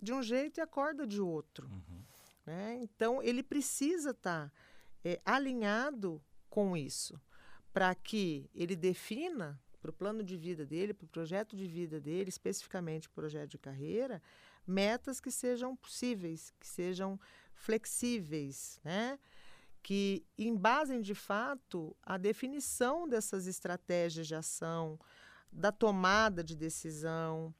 de 0.00 0.12
um 0.12 0.22
jeito 0.22 0.58
e 0.58 0.60
acorda 0.62 1.06
de 1.06 1.20
outro. 1.20 1.68
Uhum. 1.68 2.04
Né? 2.46 2.78
Então, 2.80 3.20
ele 3.20 3.42
precisa 3.42 4.10
estar 4.10 4.48
tá, 4.48 4.52
é, 5.04 5.20
alinhado 5.24 6.22
com 6.48 6.76
isso 6.76 7.20
para 7.76 7.94
que 7.94 8.48
ele 8.54 8.74
defina 8.74 9.60
para 9.82 9.90
o 9.90 9.92
plano 9.92 10.24
de 10.24 10.34
vida 10.34 10.64
dele, 10.64 10.94
para 10.94 11.04
o 11.04 11.08
projeto 11.08 11.54
de 11.54 11.66
vida 11.66 12.00
dele, 12.00 12.30
especificamente 12.30 13.06
projeto 13.10 13.50
de 13.50 13.58
carreira, 13.58 14.22
metas 14.66 15.20
que 15.20 15.30
sejam 15.30 15.76
possíveis, 15.76 16.54
que 16.58 16.66
sejam 16.66 17.20
flexíveis, 17.52 18.80
né? 18.82 19.18
que 19.82 20.24
embasem 20.38 21.02
de 21.02 21.14
fato 21.14 21.94
a 22.02 22.16
definição 22.16 23.06
dessas 23.06 23.46
estratégias 23.46 24.26
de 24.26 24.34
ação, 24.34 24.98
da 25.52 25.70
tomada 25.70 26.42
de 26.42 26.56
decisão, 26.56 27.54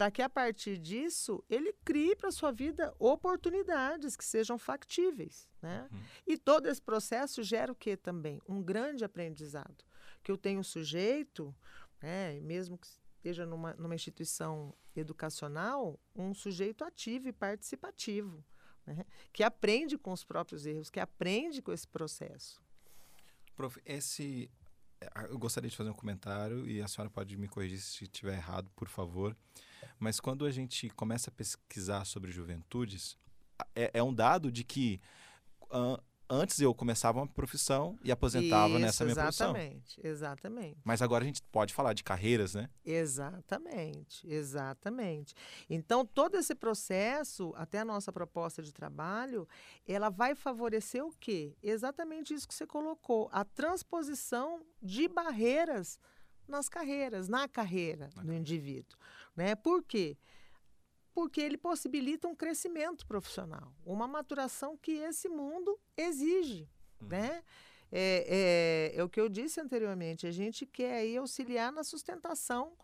para 0.00 0.10
que 0.10 0.22
a 0.22 0.30
partir 0.30 0.78
disso 0.78 1.44
ele 1.46 1.74
crie 1.84 2.16
para 2.16 2.30
a 2.30 2.32
sua 2.32 2.50
vida 2.50 2.94
oportunidades 2.98 4.16
que 4.16 4.24
sejam 4.24 4.56
factíveis. 4.56 5.46
Né? 5.60 5.86
Uhum. 5.92 6.00
E 6.26 6.38
todo 6.38 6.68
esse 6.68 6.80
processo 6.80 7.42
gera 7.42 7.70
o 7.70 7.74
que 7.74 7.98
também? 7.98 8.40
Um 8.48 8.62
grande 8.62 9.04
aprendizado. 9.04 9.84
Que 10.22 10.32
eu 10.32 10.38
tenho 10.38 10.60
um 10.60 10.64
sujeito, 10.64 11.54
né, 12.00 12.40
mesmo 12.40 12.78
que 12.78 12.86
esteja 12.86 13.44
numa, 13.44 13.74
numa 13.74 13.94
instituição 13.94 14.74
educacional, 14.96 16.00
um 16.16 16.32
sujeito 16.32 16.82
ativo 16.82 17.28
e 17.28 17.32
participativo, 17.32 18.42
né? 18.86 19.04
que 19.34 19.42
aprende 19.42 19.98
com 19.98 20.14
os 20.14 20.24
próprios 20.24 20.64
erros, 20.64 20.88
que 20.88 20.98
aprende 20.98 21.60
com 21.60 21.72
esse 21.72 21.86
processo. 21.86 22.58
Prof, 23.54 23.78
esse, 23.84 24.50
eu 25.28 25.38
gostaria 25.38 25.68
de 25.68 25.76
fazer 25.76 25.90
um 25.90 25.94
comentário 25.94 26.66
e 26.66 26.80
a 26.80 26.88
senhora 26.88 27.10
pode 27.10 27.36
me 27.36 27.48
corrigir 27.48 27.78
se 27.78 28.04
estiver 28.04 28.38
errado, 28.38 28.70
por 28.74 28.88
favor. 28.88 29.36
Mas 30.00 30.18
quando 30.18 30.46
a 30.46 30.50
gente 30.50 30.88
começa 30.90 31.30
a 31.30 31.32
pesquisar 31.32 32.06
sobre 32.06 32.32
juventudes, 32.32 33.18
é, 33.76 33.90
é 33.94 34.02
um 34.02 34.14
dado 34.14 34.50
de 34.50 34.64
que 34.64 34.98
uh, 35.64 36.02
antes 36.30 36.58
eu 36.58 36.72
começava 36.74 37.18
uma 37.18 37.26
profissão 37.26 37.98
e 38.02 38.10
aposentava 38.10 38.74
Isso, 38.74 38.78
nessa 38.78 39.04
minha 39.04 39.14
profissão. 39.14 39.50
Exatamente, 39.50 40.00
exatamente. 40.02 40.80
Mas 40.84 41.02
agora 41.02 41.22
a 41.22 41.26
gente 41.26 41.42
pode 41.42 41.74
falar 41.74 41.92
de 41.92 42.02
carreiras, 42.02 42.54
né? 42.54 42.70
Exatamente, 42.82 44.26
exatamente. 44.26 45.34
Então, 45.68 46.06
todo 46.06 46.36
esse 46.36 46.54
processo, 46.54 47.52
até 47.56 47.80
a 47.80 47.84
nossa 47.84 48.10
proposta 48.10 48.62
de 48.62 48.72
trabalho, 48.72 49.46
ela 49.86 50.08
vai 50.08 50.34
favorecer 50.34 51.04
o 51.04 51.12
quê? 51.20 51.54
Exatamente 51.62 52.32
isso 52.32 52.48
que 52.48 52.54
você 52.54 52.66
colocou, 52.66 53.28
a 53.32 53.44
transposição 53.44 54.64
de 54.80 55.08
barreiras 55.08 55.98
nas 56.50 56.68
carreiras, 56.68 57.28
na 57.28 57.48
carreira 57.48 58.10
do 58.22 58.32
indivíduo. 58.32 58.98
Né? 59.36 59.54
Por 59.54 59.82
quê? 59.82 60.18
Porque 61.14 61.40
ele 61.40 61.56
possibilita 61.56 62.28
um 62.28 62.34
crescimento 62.34 63.06
profissional, 63.06 63.74
uma 63.84 64.06
maturação 64.06 64.76
que 64.76 64.92
esse 64.92 65.28
mundo 65.28 65.78
exige. 65.96 66.68
Uhum. 67.00 67.08
Né? 67.08 67.42
É, 67.92 68.92
é, 68.94 68.98
é, 69.00 69.04
o 69.04 69.08
que 69.08 69.20
eu 69.20 69.28
disse 69.28 69.60
anteriormente, 69.60 70.26
a 70.26 70.30
gente 70.30 70.64
quer 70.64 70.98
aí 70.98 71.16
auxiliar 71.16 71.72
na 71.72 71.82
sustentação 71.82 72.76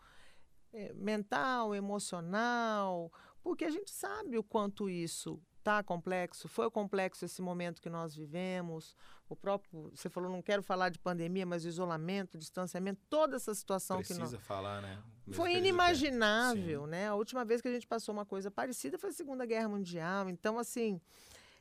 é, 0.73 0.91
mental, 0.93 1.73
emocional, 1.73 3.11
porque 3.41 3.63
a 3.63 3.69
gente 3.69 3.89
sabe 3.89 4.37
o 4.37 4.43
quanto 4.43 4.89
isso 4.89 5.41
está 5.67 5.83
complexo, 5.83 6.47
foi 6.47 6.71
complexo 6.71 7.25
esse 7.25 7.41
momento 7.41 7.81
que 7.81 7.89
nós 7.89 8.15
vivemos, 8.15 8.95
o 9.27 9.35
próprio, 9.35 9.91
você 9.93 10.09
falou, 10.09 10.31
não 10.31 10.41
quero 10.41 10.63
falar 10.63 10.87
de 10.87 10.97
pandemia, 10.97 11.45
mas 11.45 11.65
o 11.65 11.67
isolamento, 11.67 12.35
o 12.35 12.37
distanciamento, 12.37 13.01
toda 13.09 13.35
essa 13.35 13.53
situação 13.53 13.97
Precisa 13.97 14.15
que 14.15 14.21
nós... 14.21 14.29
Precisa 14.31 14.47
falar, 14.47 14.81
né? 14.81 15.03
Mesmo 15.25 15.43
foi 15.43 15.55
inimaginável, 15.55 16.87
né? 16.87 17.09
A 17.09 17.15
última 17.15 17.43
vez 17.43 17.61
que 17.61 17.67
a 17.67 17.71
gente 17.71 17.85
passou 17.85 18.13
uma 18.13 18.25
coisa 18.25 18.49
parecida 18.49 18.97
foi 18.97 19.09
a 19.09 19.13
Segunda 19.13 19.45
Guerra 19.45 19.67
Mundial. 19.67 20.29
Então, 20.29 20.57
assim, 20.57 21.01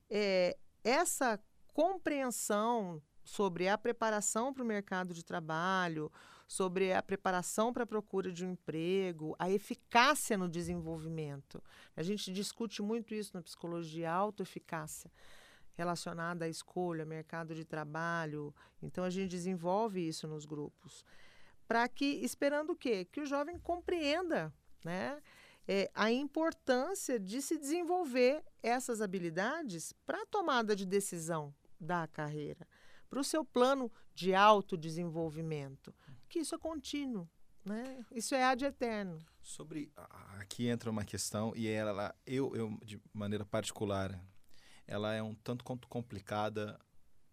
é, 0.08 0.56
essa 0.84 1.40
compreensão 1.74 3.02
sobre 3.24 3.68
a 3.68 3.76
preparação 3.76 4.54
para 4.54 4.62
o 4.62 4.66
mercado 4.66 5.12
de 5.12 5.24
trabalho, 5.24 6.12
sobre 6.46 6.92
a 6.92 7.02
preparação 7.02 7.72
para 7.72 7.82
a 7.82 7.86
procura 7.86 8.32
de 8.32 8.44
um 8.44 8.52
emprego, 8.52 9.34
a 9.38 9.50
eficácia 9.50 10.38
no 10.38 10.48
desenvolvimento. 10.48 11.62
A 11.96 12.02
gente 12.02 12.32
discute 12.32 12.82
muito 12.82 13.14
isso 13.14 13.32
na 13.34 13.42
psicologia, 13.42 14.10
autoeficácia 14.10 15.10
relacionada 15.74 16.46
à 16.46 16.48
escolha, 16.48 17.04
mercado 17.04 17.54
de 17.54 17.64
trabalho. 17.64 18.54
Então 18.80 19.04
a 19.04 19.10
gente 19.10 19.30
desenvolve 19.30 20.06
isso 20.06 20.26
nos 20.26 20.46
grupos 20.46 21.04
para 21.66 21.88
que, 21.88 22.04
esperando 22.04 22.70
o 22.70 22.76
quê? 22.76 23.04
Que 23.04 23.20
o 23.20 23.26
jovem 23.26 23.58
compreenda 23.58 24.52
né, 24.84 25.20
é, 25.66 25.90
a 25.94 26.10
importância 26.10 27.18
de 27.18 27.42
se 27.42 27.58
desenvolver 27.58 28.42
essas 28.62 29.00
habilidades 29.00 29.92
para 30.04 30.22
a 30.22 30.26
tomada 30.26 30.76
de 30.76 30.86
decisão 30.86 31.54
da 31.80 32.06
carreira, 32.06 32.66
para 33.10 33.20
o 33.20 33.24
seu 33.24 33.44
plano 33.44 33.90
de 34.14 34.34
autodesenvolvimento, 34.34 35.94
que 36.28 36.40
isso 36.40 36.54
é 36.54 36.58
contínuo. 36.58 37.28
Né? 37.64 38.04
Isso 38.12 38.34
é 38.34 38.44
ad 38.44 38.64
eterno. 38.64 39.18
Sobre 39.42 39.92
aqui 40.38 40.68
entra 40.68 40.88
uma 40.88 41.04
questão 41.04 41.52
e 41.56 41.66
ela, 41.66 42.14
eu, 42.24 42.54
eu 42.54 42.78
de 42.84 43.00
maneira 43.12 43.44
particular, 43.44 44.20
ela 44.86 45.12
é 45.12 45.20
um 45.20 45.34
tanto 45.34 45.64
quanto 45.64 45.88
complicada 45.88 46.78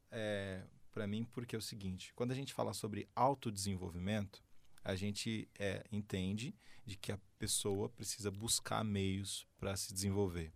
é, 0.09 0.63
para 0.91 1.05
mim 1.05 1.23
porque 1.23 1.55
é 1.55 1.59
o 1.59 1.61
seguinte: 1.61 2.11
quando 2.15 2.31
a 2.31 2.35
gente 2.35 2.51
fala 2.51 2.73
sobre 2.73 3.07
autodesenvolvimento, 3.15 4.43
a 4.83 4.95
gente 4.95 5.47
é, 5.57 5.83
entende 5.91 6.55
de 6.83 6.97
que 6.97 7.11
a 7.11 7.19
pessoa 7.37 7.87
precisa 7.89 8.31
buscar 8.31 8.83
meios 8.83 9.47
para 9.57 9.75
se 9.75 9.93
desenvolver. 9.93 10.51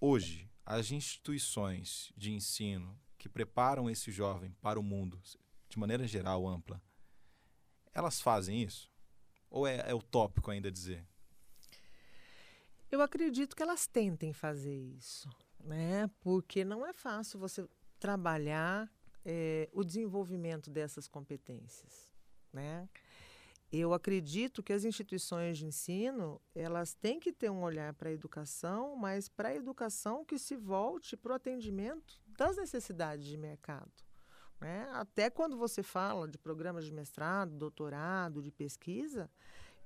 Hoje, 0.00 0.48
as 0.64 0.90
instituições 0.92 2.12
de 2.16 2.32
ensino 2.32 2.96
que 3.18 3.28
preparam 3.28 3.90
esse 3.90 4.12
jovem 4.12 4.52
para 4.60 4.78
o 4.78 4.82
mundo, 4.82 5.20
de 5.68 5.78
maneira 5.78 6.06
geral, 6.06 6.46
ampla, 6.46 6.80
elas 7.94 8.20
fazem 8.20 8.62
isso? 8.62 8.90
Ou 9.50 9.66
é, 9.66 9.90
é 9.90 9.94
utópico 9.94 10.50
ainda 10.50 10.70
dizer? 10.70 11.06
Eu 12.90 13.02
acredito 13.02 13.54
que 13.54 13.62
elas 13.62 13.86
tentem 13.86 14.32
fazer 14.32 14.74
isso, 14.74 15.28
né? 15.60 16.08
Porque 16.20 16.64
não 16.64 16.86
é 16.86 16.92
fácil 16.92 17.38
você 17.38 17.68
trabalhar 17.98 18.90
é, 19.24 19.68
o 19.72 19.84
desenvolvimento 19.84 20.70
dessas 20.70 21.06
competências, 21.06 22.10
né? 22.52 22.88
Eu 23.70 23.92
acredito 23.92 24.62
que 24.62 24.72
as 24.72 24.84
instituições 24.84 25.58
de 25.58 25.66
ensino 25.66 26.40
elas 26.54 26.94
têm 26.94 27.20
que 27.20 27.30
ter 27.30 27.50
um 27.50 27.62
olhar 27.62 27.92
para 27.92 28.08
a 28.08 28.12
educação, 28.12 28.96
mas 28.96 29.28
para 29.28 29.50
a 29.50 29.54
educação 29.54 30.24
que 30.24 30.38
se 30.38 30.56
volte 30.56 31.14
para 31.14 31.32
o 31.32 31.34
atendimento 31.34 32.18
das 32.26 32.56
necessidades 32.56 33.26
de 33.26 33.36
mercado. 33.36 34.07
Né? 34.60 34.88
Até 34.92 35.30
quando 35.30 35.56
você 35.56 35.82
fala 35.82 36.26
de 36.26 36.38
programas 36.38 36.84
de 36.84 36.92
mestrado, 36.92 37.56
doutorado, 37.56 38.42
de 38.42 38.50
pesquisa, 38.50 39.30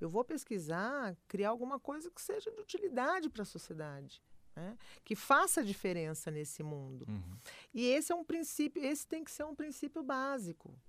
eu 0.01 0.09
vou 0.09 0.23
pesquisar, 0.23 1.15
criar 1.27 1.49
alguma 1.49 1.79
coisa 1.79 2.09
que 2.09 2.21
seja 2.21 2.51
de 2.51 2.59
utilidade 2.59 3.29
para 3.29 3.43
a 3.43 3.45
sociedade. 3.45 4.21
Né? 4.55 4.77
que 5.03 5.15
faça 5.15 5.63
diferença 5.63 6.29
nesse 6.29 6.61
mundo. 6.61 7.07
Uhum. 7.09 7.37
E 7.73 7.87
esse 7.87 8.11
é 8.11 8.15
um 8.15 8.23
princípio, 8.23 8.85
esse 8.85 9.07
tem 9.07 9.23
que 9.23 9.31
ser 9.31 9.43
um 9.45 9.55
princípio 9.55 10.03
básico. 10.03 10.79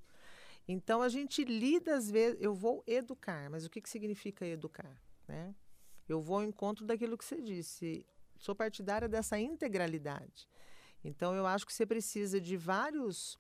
Então 0.68 1.00
a 1.00 1.08
gente 1.08 1.42
lida 1.44 1.96
às 1.96 2.10
vezes, 2.10 2.38
eu 2.42 2.54
vou 2.54 2.84
educar, 2.86 3.48
mas 3.48 3.64
o 3.64 3.70
que, 3.70 3.80
que 3.80 3.88
significa 3.88 4.46
educar? 4.46 5.00
Né? 5.26 5.54
Eu 6.06 6.20
vou 6.20 6.36
ao 6.36 6.44
encontro 6.44 6.84
daquilo 6.84 7.16
que 7.16 7.24
você 7.24 7.40
disse. 7.40 8.06
Sou 8.38 8.54
partidária 8.54 9.08
dessa 9.08 9.38
integralidade. 9.38 10.46
Então 11.02 11.34
eu 11.34 11.46
acho 11.46 11.66
que 11.66 11.72
você 11.72 11.86
precisa 11.86 12.38
de 12.38 12.58
vários 12.58 13.38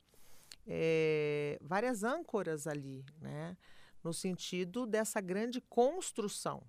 é, 0.66 1.58
várias 1.60 2.02
âncoras 2.02 2.66
ali, 2.66 3.04
né? 3.20 3.56
no 4.04 4.12
sentido 4.12 4.86
dessa 4.86 5.20
grande 5.20 5.60
construção. 5.62 6.62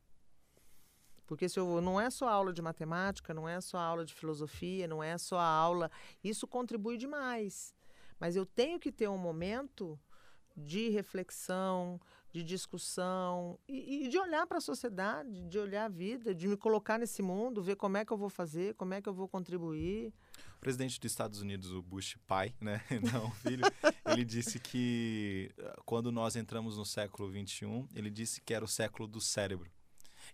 Porque 1.28 1.50
se 1.50 1.60
eu 1.60 1.82
não 1.82 2.00
é 2.00 2.10
só 2.10 2.30
aula 2.30 2.54
de 2.54 2.62
matemática, 2.62 3.34
não 3.34 3.50
é 3.50 3.60
só 3.60 3.78
aula 3.78 4.06
de 4.06 4.14
filosofia, 4.14 4.88
não 4.88 5.04
é 5.04 5.18
só 5.18 5.38
aula. 5.38 5.92
Isso 6.24 6.48
contribui 6.48 6.98
demais. 6.98 7.76
Mas 8.20 8.36
eu 8.36 8.46
tenho 8.46 8.80
que 8.80 8.92
ter 8.92 9.10
um 9.10 9.18
momento 9.18 10.00
de 10.56 10.90
reflexão, 10.90 12.00
de 12.36 12.44
discussão 12.44 13.58
e, 13.66 14.08
e 14.08 14.10
de 14.10 14.18
olhar 14.18 14.46
para 14.46 14.58
a 14.58 14.62
sociedade, 14.62 15.46
de 15.46 15.58
olhar 15.58 15.86
a 15.86 15.88
vida, 15.88 16.36
de 16.36 16.50
me 16.50 16.58
colocar 16.58 17.00
nesse 17.00 17.22
mundo, 17.22 17.64
ver 17.64 17.78
como 17.78 17.96
é 17.96 18.04
que 18.04 18.12
eu 18.12 18.18
vou 18.18 18.30
fazer, 18.30 18.76
como 18.76 18.94
é 18.94 19.02
que 19.02 19.08
eu 19.08 19.14
vou 19.14 19.26
contribuir 19.26 20.14
presidente 20.60 21.00
dos 21.00 21.12
Estados 21.12 21.40
Unidos, 21.40 21.72
o 21.72 21.82
Bush 21.82 22.18
pai, 22.28 22.54
né, 22.60 22.82
não 23.14 23.32
filho, 23.32 23.64
ele 24.08 24.26
disse 24.26 24.60
que 24.60 25.50
ah, 25.60 25.80
quando 25.86 26.12
nós 26.12 26.36
entramos 26.36 26.76
no 26.78 26.84
século 26.84 27.30
21, 27.30 27.88
ele 27.96 28.10
disse 28.10 28.42
que 28.42 28.54
era 28.54 28.66
o 28.66 28.68
século 28.68 29.08
do 29.08 29.22
cérebro. 29.22 29.72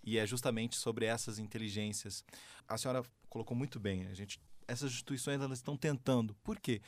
E 0.04 0.18
é 0.18 0.26
justamente 0.26 0.78
sobre 0.78 1.06
essas 1.06 1.38
inteligências. 1.38 2.24
A 2.68 2.78
senhora 2.78 3.04
colocou 3.30 3.56
muito 3.56 3.80
bem, 3.80 4.08
a 4.08 4.14
gente 4.14 4.42
essas 4.68 4.92
instituições 4.92 5.40
elas 5.40 5.60
estão 5.60 5.78
tentando. 5.78 6.34
Por 6.36 6.60
quê? 6.60 6.82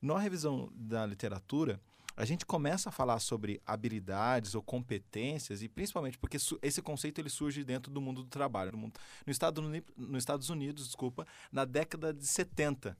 Na 0.00 0.18
revisão 0.18 0.70
da 0.74 1.06
literatura, 1.06 1.80
a 2.16 2.24
gente 2.24 2.44
começa 2.44 2.88
a 2.88 2.92
falar 2.92 3.18
sobre 3.20 3.60
habilidades 3.64 4.54
ou 4.54 4.62
competências, 4.62 5.62
e 5.62 5.68
principalmente 5.68 6.18
porque 6.18 6.36
esse 6.62 6.82
conceito 6.82 7.20
ele 7.20 7.30
surge 7.30 7.64
dentro 7.64 7.90
do 7.90 8.00
mundo 8.00 8.22
do 8.22 8.28
trabalho. 8.28 8.72
No, 8.76 8.92
Estado, 9.26 9.62
nos 9.96 10.18
Estados 10.18 10.50
Unidos, 10.50 10.86
desculpa, 10.86 11.26
na 11.50 11.64
década 11.64 12.12
de 12.12 12.26
70. 12.26 12.96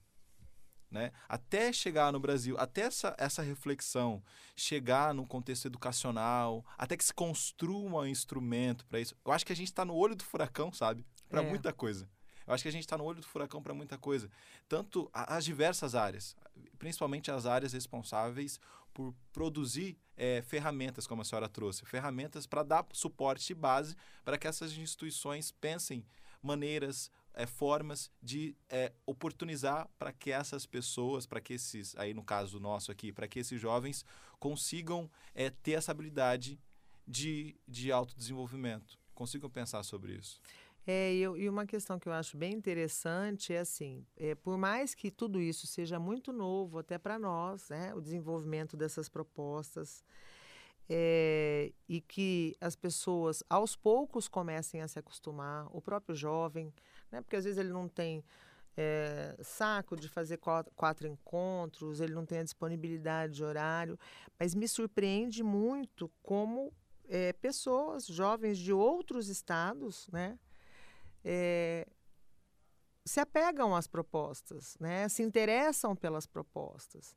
Né? 0.90 1.12
Até 1.28 1.72
chegar 1.72 2.12
no 2.12 2.18
Brasil, 2.18 2.56
até 2.58 2.82
essa, 2.82 3.14
essa 3.16 3.42
reflexão 3.42 4.22
chegar 4.56 5.14
no 5.14 5.24
contexto 5.24 5.66
educacional, 5.66 6.64
até 6.76 6.96
que 6.96 7.04
se 7.04 7.14
construa 7.14 8.02
um 8.02 8.06
instrumento 8.06 8.84
para 8.86 8.98
isso. 8.98 9.14
Eu 9.24 9.30
acho 9.30 9.46
que 9.46 9.52
a 9.52 9.56
gente 9.56 9.68
está 9.68 9.84
no 9.84 9.94
olho 9.94 10.16
do 10.16 10.24
furacão, 10.24 10.72
sabe? 10.72 11.06
Para 11.28 11.42
é. 11.42 11.48
muita 11.48 11.72
coisa. 11.72 12.08
Eu 12.44 12.54
acho 12.54 12.64
que 12.64 12.68
a 12.68 12.72
gente 12.72 12.82
está 12.82 12.98
no 12.98 13.04
olho 13.04 13.20
do 13.20 13.26
furacão 13.26 13.62
para 13.62 13.72
muita 13.72 13.96
coisa. 13.96 14.28
Tanto 14.68 15.08
as 15.12 15.44
diversas 15.44 15.94
áreas, 15.94 16.36
principalmente 16.80 17.30
as 17.30 17.46
áreas 17.46 17.72
responsáveis 17.72 18.58
por 18.92 19.14
produzir 19.32 19.98
é, 20.16 20.42
ferramentas, 20.42 21.06
como 21.06 21.22
a 21.22 21.24
senhora 21.24 21.48
trouxe, 21.48 21.84
ferramentas 21.86 22.46
para 22.46 22.62
dar 22.62 22.86
suporte 22.92 23.52
e 23.52 23.54
base 23.54 23.96
para 24.24 24.36
que 24.36 24.46
essas 24.46 24.72
instituições 24.76 25.50
pensem 25.50 26.04
maneiras, 26.42 27.10
é, 27.34 27.46
formas 27.46 28.10
de 28.22 28.56
é, 28.68 28.92
oportunizar 29.06 29.88
para 29.98 30.12
que 30.12 30.30
essas 30.30 30.66
pessoas, 30.66 31.26
para 31.26 31.40
que 31.40 31.54
esses, 31.54 31.96
aí 31.96 32.12
no 32.12 32.24
caso 32.24 32.58
nosso 32.58 32.90
aqui, 32.90 33.12
para 33.12 33.28
que 33.28 33.38
esses 33.38 33.60
jovens 33.60 34.04
consigam 34.38 35.10
é, 35.34 35.50
ter 35.50 35.72
essa 35.72 35.92
habilidade 35.92 36.58
de, 37.06 37.56
de 37.66 37.92
autodesenvolvimento, 37.92 38.98
consigam 39.14 39.50
pensar 39.50 39.82
sobre 39.82 40.14
isso. 40.14 40.40
É, 40.92 41.14
eu, 41.14 41.36
e, 41.36 41.48
uma 41.48 41.66
questão 41.66 42.00
que 42.00 42.08
eu 42.08 42.12
acho 42.12 42.36
bem 42.36 42.52
interessante 42.52 43.54
é 43.54 43.60
assim, 43.60 44.04
é, 44.16 44.34
por 44.34 44.58
mais 44.58 44.92
que 44.92 45.08
tudo 45.08 45.40
isso 45.40 45.64
seja 45.68 46.00
muito 46.00 46.32
novo 46.32 46.80
até 46.80 46.98
para 46.98 47.16
nós, 47.16 47.68
né, 47.68 47.94
o 47.94 48.00
desenvolvimento 48.00 48.76
dessas 48.76 49.08
propostas, 49.08 50.04
é, 50.88 51.72
e 51.88 52.00
que 52.00 52.56
as 52.60 52.74
pessoas 52.74 53.40
aos 53.48 53.76
poucos 53.76 54.26
comecem 54.26 54.82
a 54.82 54.88
se 54.88 54.98
acostumar, 54.98 55.68
o 55.70 55.80
próprio 55.80 56.16
jovem, 56.16 56.74
né, 57.12 57.20
porque 57.20 57.36
às 57.36 57.44
vezes 57.44 57.60
ele 57.60 57.72
não 57.72 57.86
tem 57.86 58.24
é, 58.76 59.36
saco 59.44 59.96
de 59.96 60.08
fazer 60.08 60.38
quatro, 60.38 60.72
quatro, 60.74 61.06
encontros, 61.06 62.00
ele 62.00 62.14
não 62.14 62.26
tem 62.26 62.40
a 62.40 62.42
disponibilidade 62.42 63.34
de 63.34 63.44
horário, 63.44 63.96
mas 64.36 64.56
me 64.56 64.66
surpreende 64.66 65.44
muito 65.44 66.10
como 66.20 66.72
é, 67.08 67.32
pessoas, 67.32 68.08
jovens 68.08 68.58
de 68.58 68.72
outros 68.72 69.28
estados, 69.28 70.08
né, 70.08 70.36
é, 71.24 71.86
se 73.04 73.20
apegam 73.20 73.74
às 73.74 73.86
propostas, 73.86 74.76
né? 74.78 75.08
se 75.08 75.22
interessam 75.22 75.96
pelas 75.96 76.26
propostas. 76.26 77.14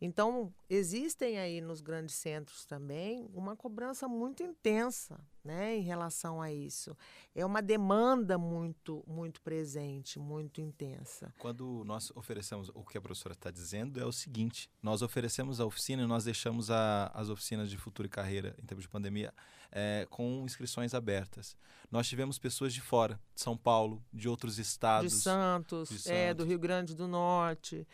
Então, 0.00 0.52
existem 0.68 1.38
aí 1.38 1.60
nos 1.60 1.80
grandes 1.80 2.14
centros 2.16 2.66
também 2.66 3.30
uma 3.32 3.56
cobrança 3.56 4.06
muito 4.06 4.42
intensa 4.42 5.18
né, 5.42 5.76
em 5.76 5.80
relação 5.80 6.42
a 6.42 6.52
isso. 6.52 6.94
É 7.34 7.46
uma 7.46 7.62
demanda 7.62 8.36
muito, 8.36 9.02
muito 9.06 9.40
presente, 9.40 10.18
muito 10.18 10.60
intensa. 10.60 11.32
Quando 11.38 11.82
nós 11.86 12.12
oferecemos, 12.14 12.70
o 12.74 12.84
que 12.84 12.98
a 12.98 13.00
professora 13.00 13.32
está 13.32 13.50
dizendo 13.50 13.98
é 13.98 14.04
o 14.04 14.12
seguinte: 14.12 14.70
nós 14.82 15.00
oferecemos 15.00 15.60
a 15.60 15.64
oficina 15.64 16.02
e 16.02 16.06
nós 16.06 16.24
deixamos 16.24 16.70
a, 16.70 17.10
as 17.14 17.30
oficinas 17.30 17.70
de 17.70 17.78
futuro 17.78 18.06
e 18.06 18.10
carreira 18.10 18.54
em 18.62 18.66
tempos 18.66 18.82
de 18.82 18.88
pandemia 18.90 19.32
é, 19.72 20.06
com 20.10 20.42
inscrições 20.44 20.92
abertas. 20.92 21.56
Nós 21.90 22.08
tivemos 22.08 22.38
pessoas 22.38 22.74
de 22.74 22.80
fora, 22.80 23.20
de 23.34 23.40
São 23.40 23.56
Paulo, 23.56 24.02
de 24.12 24.28
outros 24.28 24.58
estados. 24.58 25.12
De 25.12 25.18
Santos, 25.20 25.88
de 25.88 25.98
Santos. 26.00 26.10
É, 26.10 26.34
do 26.34 26.44
Rio 26.44 26.58
Grande 26.58 26.94
do 26.94 27.06
Norte. 27.06 27.86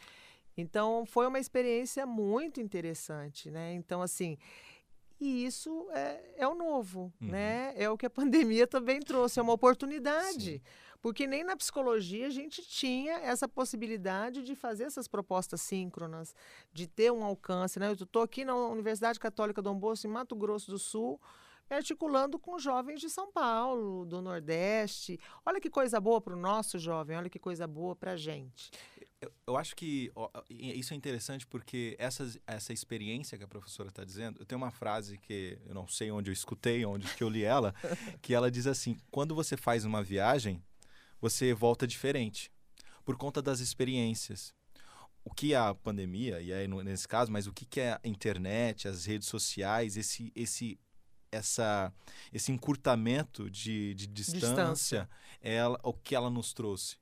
Então, 0.57 1.05
foi 1.07 1.27
uma 1.27 1.39
experiência 1.39 2.07
muito 2.07 2.61
interessante, 2.61 3.51
né? 3.51 3.73
Então, 3.75 4.03
assim, 4.03 4.37
e 5.23 5.47
isso 5.47 5.87
é, 5.93 6.35
é 6.37 6.49
o 6.49 6.55
novo, 6.55 7.13
uhum. 7.21 7.29
né? 7.29 7.73
É 7.77 7.89
o 7.89 7.97
que 7.97 8.07
a 8.07 8.11
pandemia 8.11 8.67
também 8.67 8.99
trouxe, 8.99 9.39
é 9.39 9.43
uma 9.43 9.53
oportunidade. 9.53 10.55
Sim. 10.55 10.61
Porque 11.01 11.27
nem 11.27 11.43
na 11.43 11.57
psicologia 11.57 12.29
a 12.29 12.31
gente 12.31 12.63
tinha 12.63 13.15
essa 13.15 13.49
possibilidade 13.49 14.43
de 14.43 14.55
fazer 14.55 14.85
essas 14.85 15.09
propostas 15.09 15.61
síncronas, 15.61 16.35
de 16.73 16.87
ter 16.87 17.11
um 17.11 17.25
alcance, 17.25 17.79
né? 17.79 17.89
Eu 17.89 17.95
estou 17.95 18.23
aqui 18.23 18.45
na 18.45 18.55
Universidade 18.55 19.19
Católica 19.19 19.61
Dom 19.61 19.77
Bosco, 19.77 20.07
em 20.07 20.11
Mato 20.11 20.37
Grosso 20.37 20.71
do 20.71 20.79
Sul, 20.79 21.21
articulando 21.69 22.39
com 22.39 22.59
jovens 22.59 23.01
de 23.01 23.11
São 23.11 23.33
Paulo, 23.33 24.05
do 24.05 24.21
Nordeste. 24.23 25.19
Olha 25.45 25.61
que 25.61 25.71
coisa 25.71 26.01
boa 26.01 26.21
para 26.21 26.35
o 26.35 26.39
nosso 26.39 26.79
jovem, 26.79 27.17
olha 27.17 27.31
que 27.31 27.39
coisa 27.39 27.67
boa 27.67 27.97
para 27.97 28.13
a 28.13 28.17
gente. 28.17 28.71
Eu, 29.23 29.33
eu 29.47 29.57
acho 29.57 29.77
que 29.77 30.11
ó, 30.17 30.29
isso 30.51 30.93
é 30.93 30.97
interessante 30.97 31.47
porque 31.47 31.95
essa, 31.97 32.29
essa 32.45 32.73
experiência 32.73 33.39
que 33.39 33.45
a 33.45 33.49
professora 33.49 33.89
está 33.89 34.05
dizendo, 34.05 34.41
eu 34.41 34.45
tenho 34.45 34.61
uma 34.61 34.73
frase 34.73 35.17
que 35.17 35.57
eu 35.65 35.73
não 35.73 35.87
sei 35.87 36.11
onde 36.11 36.29
eu 36.29 36.33
escutei, 36.33 36.85
onde 36.85 37.07
que 37.15 37.23
eu 37.23 37.29
li 37.29 37.45
ela, 37.45 37.73
que 38.21 38.35
ela 38.35 38.51
diz 38.51 38.67
assim: 38.67 38.99
quando 39.13 39.33
você 39.33 39.57
faz 39.57 39.85
uma 39.85 40.03
viagem, 40.03 40.61
você 41.21 41.55
volta 41.55 41.87
diferente 41.87 42.51
por 43.05 43.17
conta 43.17 43.41
das 43.41 43.61
experiências. 43.61 44.53
O 45.25 45.33
que 45.33 45.55
é 45.55 45.57
a 45.57 45.73
pandemia, 45.73 46.41
e 46.41 46.53
aí 46.53 46.67
nesse 46.67 47.07
caso, 47.07 47.31
mas 47.31 47.47
o 47.47 47.53
que 47.53 47.81
é 47.81 47.93
a 47.93 48.01
internet, 48.03 48.89
as 48.89 49.05
redes 49.05 49.29
sociais, 49.29 49.97
esse, 49.97 50.33
esse, 50.35 50.81
essa, 51.31 51.93
esse 52.33 52.51
encurtamento 52.51 53.49
de, 53.49 53.95
de 53.95 54.09
distância, 54.09 54.49
distância. 54.49 55.11
Ela, 55.41 55.79
o 55.85 55.93
que 55.93 56.17
ela 56.17 56.29
nos 56.29 56.53
trouxe? 56.53 56.97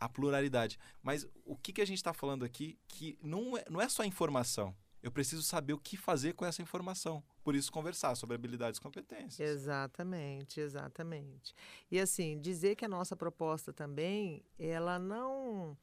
A 0.00 0.08
pluralidade. 0.08 0.78
Mas 1.02 1.28
o 1.44 1.54
que, 1.54 1.74
que 1.74 1.82
a 1.82 1.84
gente 1.84 1.98
está 1.98 2.14
falando 2.14 2.44
aqui 2.44 2.78
que 2.88 3.18
não 3.22 3.56
é, 3.56 3.64
não 3.68 3.80
é 3.80 3.88
só 3.88 4.02
informação. 4.02 4.74
Eu 5.02 5.10
preciso 5.12 5.42
saber 5.42 5.72
o 5.72 5.78
que 5.78 5.96
fazer 5.96 6.34
com 6.34 6.44
essa 6.44 6.60
informação. 6.60 7.22
Por 7.42 7.54
isso, 7.54 7.72
conversar 7.72 8.14
sobre 8.16 8.34
habilidades 8.34 8.78
e 8.78 8.82
competências. 8.82 9.40
Exatamente, 9.40 10.60
exatamente. 10.60 11.54
E 11.90 11.98
assim, 11.98 12.38
dizer 12.38 12.76
que 12.76 12.84
a 12.84 12.88
nossa 12.88 13.14
proposta 13.14 13.72
também, 13.72 14.42
ela 14.58 14.98
não. 14.98 15.76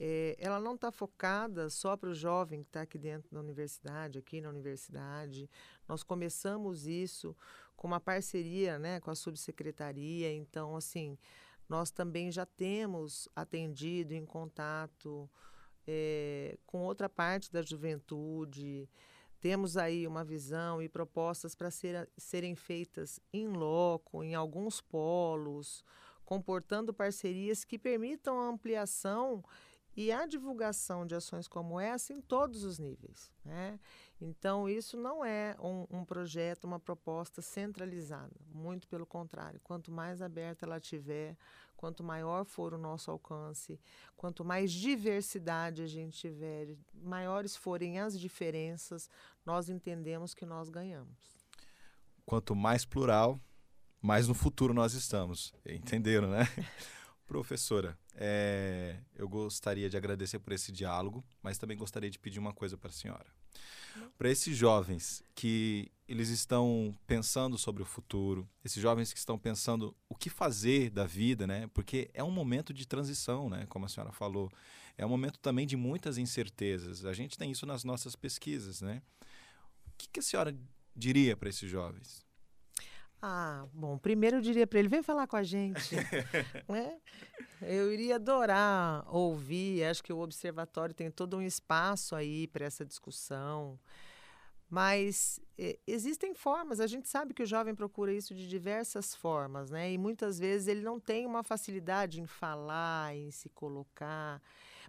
É, 0.00 0.36
ela 0.38 0.60
não 0.60 0.76
está 0.76 0.92
focada 0.92 1.68
só 1.68 1.96
para 1.96 2.10
o 2.10 2.14
jovem 2.14 2.62
que 2.62 2.68
está 2.68 2.82
aqui 2.82 2.96
dentro 2.96 3.28
da 3.32 3.40
universidade, 3.40 4.18
aqui 4.18 4.40
na 4.40 4.48
universidade. 4.48 5.50
Nós 5.88 6.04
começamos 6.04 6.86
isso 6.86 7.36
com 7.76 7.88
uma 7.88 7.98
parceria 8.00 8.78
né, 8.78 9.00
com 9.00 9.10
a 9.10 9.14
subsecretaria. 9.14 10.32
Então, 10.32 10.76
assim, 10.76 11.18
nós 11.68 11.90
também 11.90 12.30
já 12.32 12.46
temos 12.46 13.28
atendido 13.34 14.14
em 14.14 14.24
contato 14.24 15.28
é, 15.86 16.58
com 16.66 16.82
outra 16.82 17.08
parte 17.08 17.52
da 17.52 17.62
juventude, 17.62 18.88
temos 19.40 19.76
aí 19.76 20.06
uma 20.06 20.24
visão 20.24 20.82
e 20.82 20.88
propostas 20.88 21.54
para 21.54 21.70
ser, 21.70 22.08
serem 22.16 22.54
feitas 22.54 23.20
em 23.32 23.46
loco, 23.48 24.24
em 24.24 24.34
alguns 24.34 24.80
polos, 24.80 25.84
comportando 26.24 26.92
parcerias 26.92 27.64
que 27.64 27.78
permitam 27.78 28.40
a 28.40 28.48
ampliação 28.48 29.44
e 29.96 30.12
a 30.12 30.26
divulgação 30.26 31.06
de 31.06 31.14
ações 31.14 31.48
como 31.48 31.78
essa 31.78 32.12
em 32.12 32.20
todos 32.20 32.64
os 32.64 32.78
níveis. 32.78 33.32
Né? 33.44 33.78
Então, 34.20 34.68
isso 34.68 34.96
não 34.96 35.24
é 35.24 35.56
um, 35.60 35.86
um, 35.98 36.04
projeto, 36.04 36.64
uma 36.64 36.80
proposta 36.80 37.40
centralizada, 37.40 38.34
muito 38.52 38.88
pelo 38.88 39.06
contrário. 39.06 39.60
Quanto 39.62 39.92
mais 39.92 40.20
aberta 40.20 40.66
ela 40.66 40.80
tiver, 40.80 41.36
quanto 41.76 42.02
maior 42.02 42.44
for 42.44 42.74
o 42.74 42.78
nosso 42.78 43.10
alcance, 43.12 43.80
quanto 44.16 44.44
mais 44.44 44.72
diversidade 44.72 45.82
a 45.82 45.86
gente 45.86 46.18
tiver, 46.18 46.76
maiores 46.92 47.54
forem 47.54 48.00
as 48.00 48.18
diferenças, 48.18 49.08
nós 49.46 49.68
entendemos 49.68 50.34
que 50.34 50.44
nós 50.44 50.68
ganhamos. 50.68 51.16
Quanto 52.26 52.56
mais 52.56 52.84
plural, 52.84 53.40
mais 54.02 54.26
no 54.26 54.34
futuro 54.34 54.74
nós 54.74 54.94
estamos. 54.94 55.54
Entenderam, 55.64 56.28
né? 56.28 56.42
Professora, 57.24 57.96
é, 58.14 58.98
eu 59.14 59.28
gostaria 59.28 59.88
de 59.88 59.96
agradecer 59.96 60.40
por 60.40 60.52
esse 60.52 60.72
diálogo, 60.72 61.24
mas 61.40 61.56
também 61.56 61.76
gostaria 61.76 62.10
de 62.10 62.18
pedir 62.18 62.40
uma 62.40 62.52
coisa 62.52 62.76
para 62.76 62.88
a 62.88 62.92
senhora. 62.92 63.37
Para 64.16 64.30
esses 64.30 64.56
jovens 64.56 65.22
que 65.34 65.90
eles 66.08 66.28
estão 66.28 66.94
pensando 67.06 67.58
sobre 67.58 67.82
o 67.82 67.86
futuro, 67.86 68.48
esses 68.64 68.82
jovens 68.82 69.12
que 69.12 69.18
estão 69.18 69.38
pensando 69.38 69.94
o 70.08 70.14
que 70.14 70.30
fazer 70.30 70.90
da 70.90 71.04
vida, 71.04 71.46
né? 71.46 71.68
Porque 71.74 72.10
é 72.14 72.24
um 72.24 72.30
momento 72.30 72.72
de 72.72 72.86
transição, 72.86 73.50
né? 73.50 73.66
Como 73.68 73.84
a 73.84 73.88
senhora 73.88 74.12
falou, 74.12 74.50
é 74.96 75.04
um 75.04 75.08
momento 75.08 75.38
também 75.38 75.66
de 75.66 75.76
muitas 75.76 76.16
incertezas. 76.16 77.04
A 77.04 77.12
gente 77.12 77.36
tem 77.36 77.50
isso 77.50 77.66
nas 77.66 77.84
nossas 77.84 78.16
pesquisas, 78.16 78.80
né? 78.80 79.02
O 79.86 79.90
que, 79.98 80.08
que 80.08 80.20
a 80.20 80.22
senhora 80.22 80.56
diria 80.96 81.36
para 81.36 81.48
esses 81.48 81.70
jovens? 81.70 82.27
Ah, 83.20 83.66
bom, 83.72 83.98
primeiro 83.98 84.36
eu 84.36 84.40
diria 84.40 84.66
para 84.66 84.78
ele, 84.78 84.88
vem 84.88 85.02
falar 85.02 85.26
com 85.26 85.36
a 85.36 85.42
gente. 85.42 85.96
né? 86.68 87.00
Eu 87.60 87.92
iria 87.92 88.14
adorar 88.14 89.04
ouvir, 89.12 89.84
acho 89.84 90.02
que 90.04 90.12
o 90.12 90.20
observatório 90.20 90.94
tem 90.94 91.10
todo 91.10 91.36
um 91.36 91.42
espaço 91.42 92.14
aí 92.14 92.46
para 92.46 92.64
essa 92.64 92.84
discussão. 92.84 93.78
Mas 94.70 95.40
eh, 95.58 95.78
existem 95.86 96.32
formas, 96.34 96.78
a 96.78 96.86
gente 96.86 97.08
sabe 97.08 97.34
que 97.34 97.42
o 97.42 97.46
jovem 97.46 97.74
procura 97.74 98.12
isso 98.12 98.34
de 98.34 98.46
diversas 98.46 99.14
formas, 99.14 99.70
né? 99.70 99.90
E 99.90 99.98
muitas 99.98 100.38
vezes 100.38 100.68
ele 100.68 100.82
não 100.82 101.00
tem 101.00 101.26
uma 101.26 101.42
facilidade 101.42 102.20
em 102.20 102.26
falar, 102.26 103.16
em 103.16 103.30
se 103.32 103.48
colocar. 103.48 104.40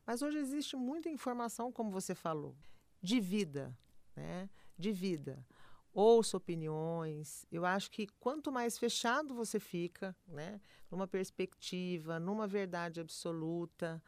Mas 0.06 0.22
hoje 0.22 0.38
existe 0.38 0.76
muita 0.76 1.10
informação, 1.10 1.72
como 1.72 1.90
você 1.90 2.14
falou, 2.14 2.56
de 3.02 3.20
vida, 3.20 3.76
né? 4.16 4.50
De 4.78 4.92
vida 4.92 5.44
ouça 5.94 6.38
opiniões. 6.38 7.46
Eu 7.52 7.66
acho 7.66 7.92
que 7.92 8.08
quanto 8.20 8.52
mais 8.52 8.78
fechado 8.78 9.34
você 9.34 9.60
fica, 9.60 10.16
né, 10.28 10.60
numa 10.90 11.08
perspectiva, 11.08 12.20
numa 12.20 12.48
verdade 12.48 13.00
absoluta, 13.00 14.02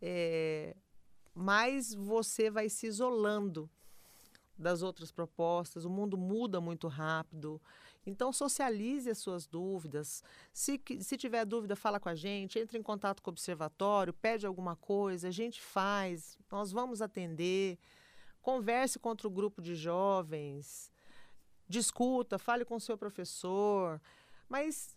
é, 0.00 0.76
mais 1.34 1.94
você 1.94 2.50
vai 2.50 2.68
se 2.68 2.86
isolando 2.86 3.70
das 4.56 4.82
outras 4.82 5.12
propostas. 5.12 5.84
O 5.84 5.90
mundo 5.90 6.18
muda 6.18 6.60
muito 6.60 6.88
rápido. 6.88 7.60
Então, 8.04 8.32
socialize 8.32 9.08
as 9.08 9.18
suas 9.18 9.46
dúvidas. 9.46 10.22
Se, 10.52 10.80
se 11.00 11.16
tiver 11.16 11.44
dúvida, 11.44 11.76
fala 11.76 12.00
com 12.00 12.08
a 12.08 12.14
gente, 12.14 12.58
entre 12.58 12.78
em 12.78 12.82
contato 12.82 13.22
com 13.22 13.30
o 13.30 13.32
observatório, 13.32 14.12
pede 14.12 14.46
alguma 14.46 14.74
coisa, 14.74 15.28
a 15.28 15.30
gente 15.30 15.60
faz, 15.60 16.38
nós 16.50 16.72
vamos 16.72 17.02
atender. 17.02 17.78
Converse 18.40 18.98
com 18.98 19.10
outro 19.10 19.28
grupo 19.28 19.60
de 19.60 19.74
jovens 19.74 20.90
discuta, 21.68 22.38
fale 22.38 22.64
com 22.64 22.76
o 22.76 22.80
seu 22.80 22.96
professor, 22.96 24.00
mas 24.48 24.96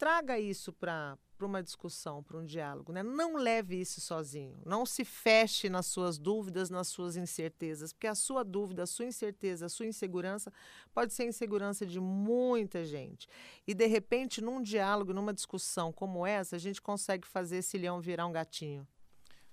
traga 0.00 0.38
isso 0.38 0.72
para 0.72 1.18
uma 1.38 1.62
discussão, 1.62 2.22
para 2.22 2.38
um 2.38 2.44
diálogo. 2.44 2.90
Né? 2.90 3.02
Não 3.02 3.36
leve 3.36 3.78
isso 3.78 4.00
sozinho. 4.00 4.58
Não 4.64 4.86
se 4.86 5.04
feche 5.04 5.68
nas 5.68 5.86
suas 5.86 6.18
dúvidas, 6.18 6.70
nas 6.70 6.88
suas 6.88 7.16
incertezas, 7.16 7.92
porque 7.92 8.06
a 8.06 8.14
sua 8.14 8.42
dúvida, 8.42 8.84
a 8.84 8.86
sua 8.86 9.04
incerteza, 9.04 9.66
a 9.66 9.68
sua 9.68 9.86
insegurança 9.86 10.50
pode 10.94 11.12
ser 11.12 11.24
a 11.24 11.26
insegurança 11.26 11.84
de 11.84 12.00
muita 12.00 12.82
gente. 12.82 13.28
E, 13.66 13.74
de 13.74 13.86
repente, 13.86 14.40
num 14.40 14.62
diálogo, 14.62 15.12
numa 15.12 15.34
discussão 15.34 15.92
como 15.92 16.26
essa, 16.26 16.56
a 16.56 16.58
gente 16.58 16.80
consegue 16.80 17.26
fazer 17.26 17.58
esse 17.58 17.76
leão 17.76 18.00
virar 18.00 18.26
um 18.26 18.32
gatinho. 18.32 18.88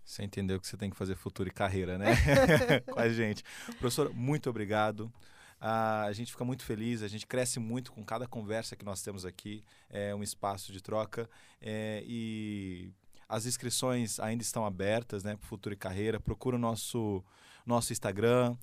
Você 0.06 0.24
entendeu 0.24 0.58
que 0.62 0.66
você 0.66 0.78
tem 0.78 0.90
que 0.90 0.96
fazer 0.96 1.16
futuro 1.16 1.50
e 1.50 1.52
carreira, 1.52 1.98
né? 1.98 2.06
com 2.90 2.98
a 2.98 3.10
gente. 3.10 3.44
Professor, 3.78 4.14
muito 4.14 4.50
obrigado. 4.50 5.12
Ah, 5.60 6.04
a 6.04 6.14
gente 6.14 6.32
fica 6.32 6.46
muito 6.46 6.64
feliz, 6.64 7.02
a 7.02 7.08
gente 7.08 7.26
cresce 7.26 7.60
muito 7.60 7.92
com 7.92 8.04
cada 8.04 8.28
conversa 8.28 8.76
que 8.76 8.86
nós 8.86 9.02
temos 9.02 9.26
aqui. 9.26 9.64
É 9.90 10.14
um 10.14 10.22
espaço 10.22 10.72
de 10.72 10.82
troca. 10.82 11.30
É, 11.62 12.04
e 12.06 12.92
as 13.28 13.46
inscrições 13.46 14.20
ainda 14.20 14.44
estão 14.44 14.66
abertas 14.66 15.24
né, 15.24 15.36
para 15.36 15.48
Futuro 15.48 15.74
e 15.74 15.78
Carreira. 15.78 16.20
Procura 16.20 16.56
o 16.56 16.60
nosso, 16.60 17.24
nosso 17.66 17.92
Instagram, 17.92 18.56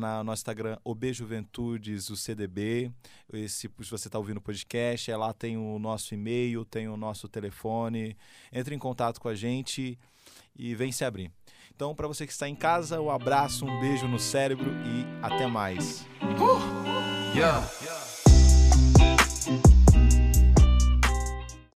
na 0.00 0.24
nosso 0.24 0.40
Instagram, 0.40 0.78
OB 0.84 1.12
Juventudes, 1.12 2.10
o 2.10 2.16
CDB. 2.16 2.90
Esse, 3.32 3.68
se 3.68 3.90
você 3.90 4.08
está 4.08 4.18
ouvindo 4.18 4.38
o 4.38 4.42
podcast, 4.42 5.10
é 5.10 5.16
lá 5.16 5.32
tem 5.32 5.56
o 5.56 5.78
nosso 5.78 6.14
e-mail, 6.14 6.64
tem 6.64 6.88
o 6.88 6.96
nosso 6.96 7.28
telefone. 7.28 8.16
Entre 8.52 8.74
em 8.74 8.78
contato 8.78 9.20
com 9.20 9.28
a 9.28 9.34
gente 9.34 9.98
e 10.56 10.74
vem 10.74 10.90
se 10.90 11.04
abrir. 11.04 11.30
Então, 11.74 11.94
para 11.94 12.06
você 12.06 12.26
que 12.26 12.32
está 12.32 12.48
em 12.48 12.54
casa, 12.54 13.00
um 13.00 13.10
abraço, 13.10 13.64
um 13.64 13.80
beijo 13.80 14.06
no 14.06 14.18
cérebro 14.18 14.70
e 14.84 15.06
até 15.22 15.46
mais. 15.46 16.06
Uh! 16.22 17.36
Yeah. 17.36 17.64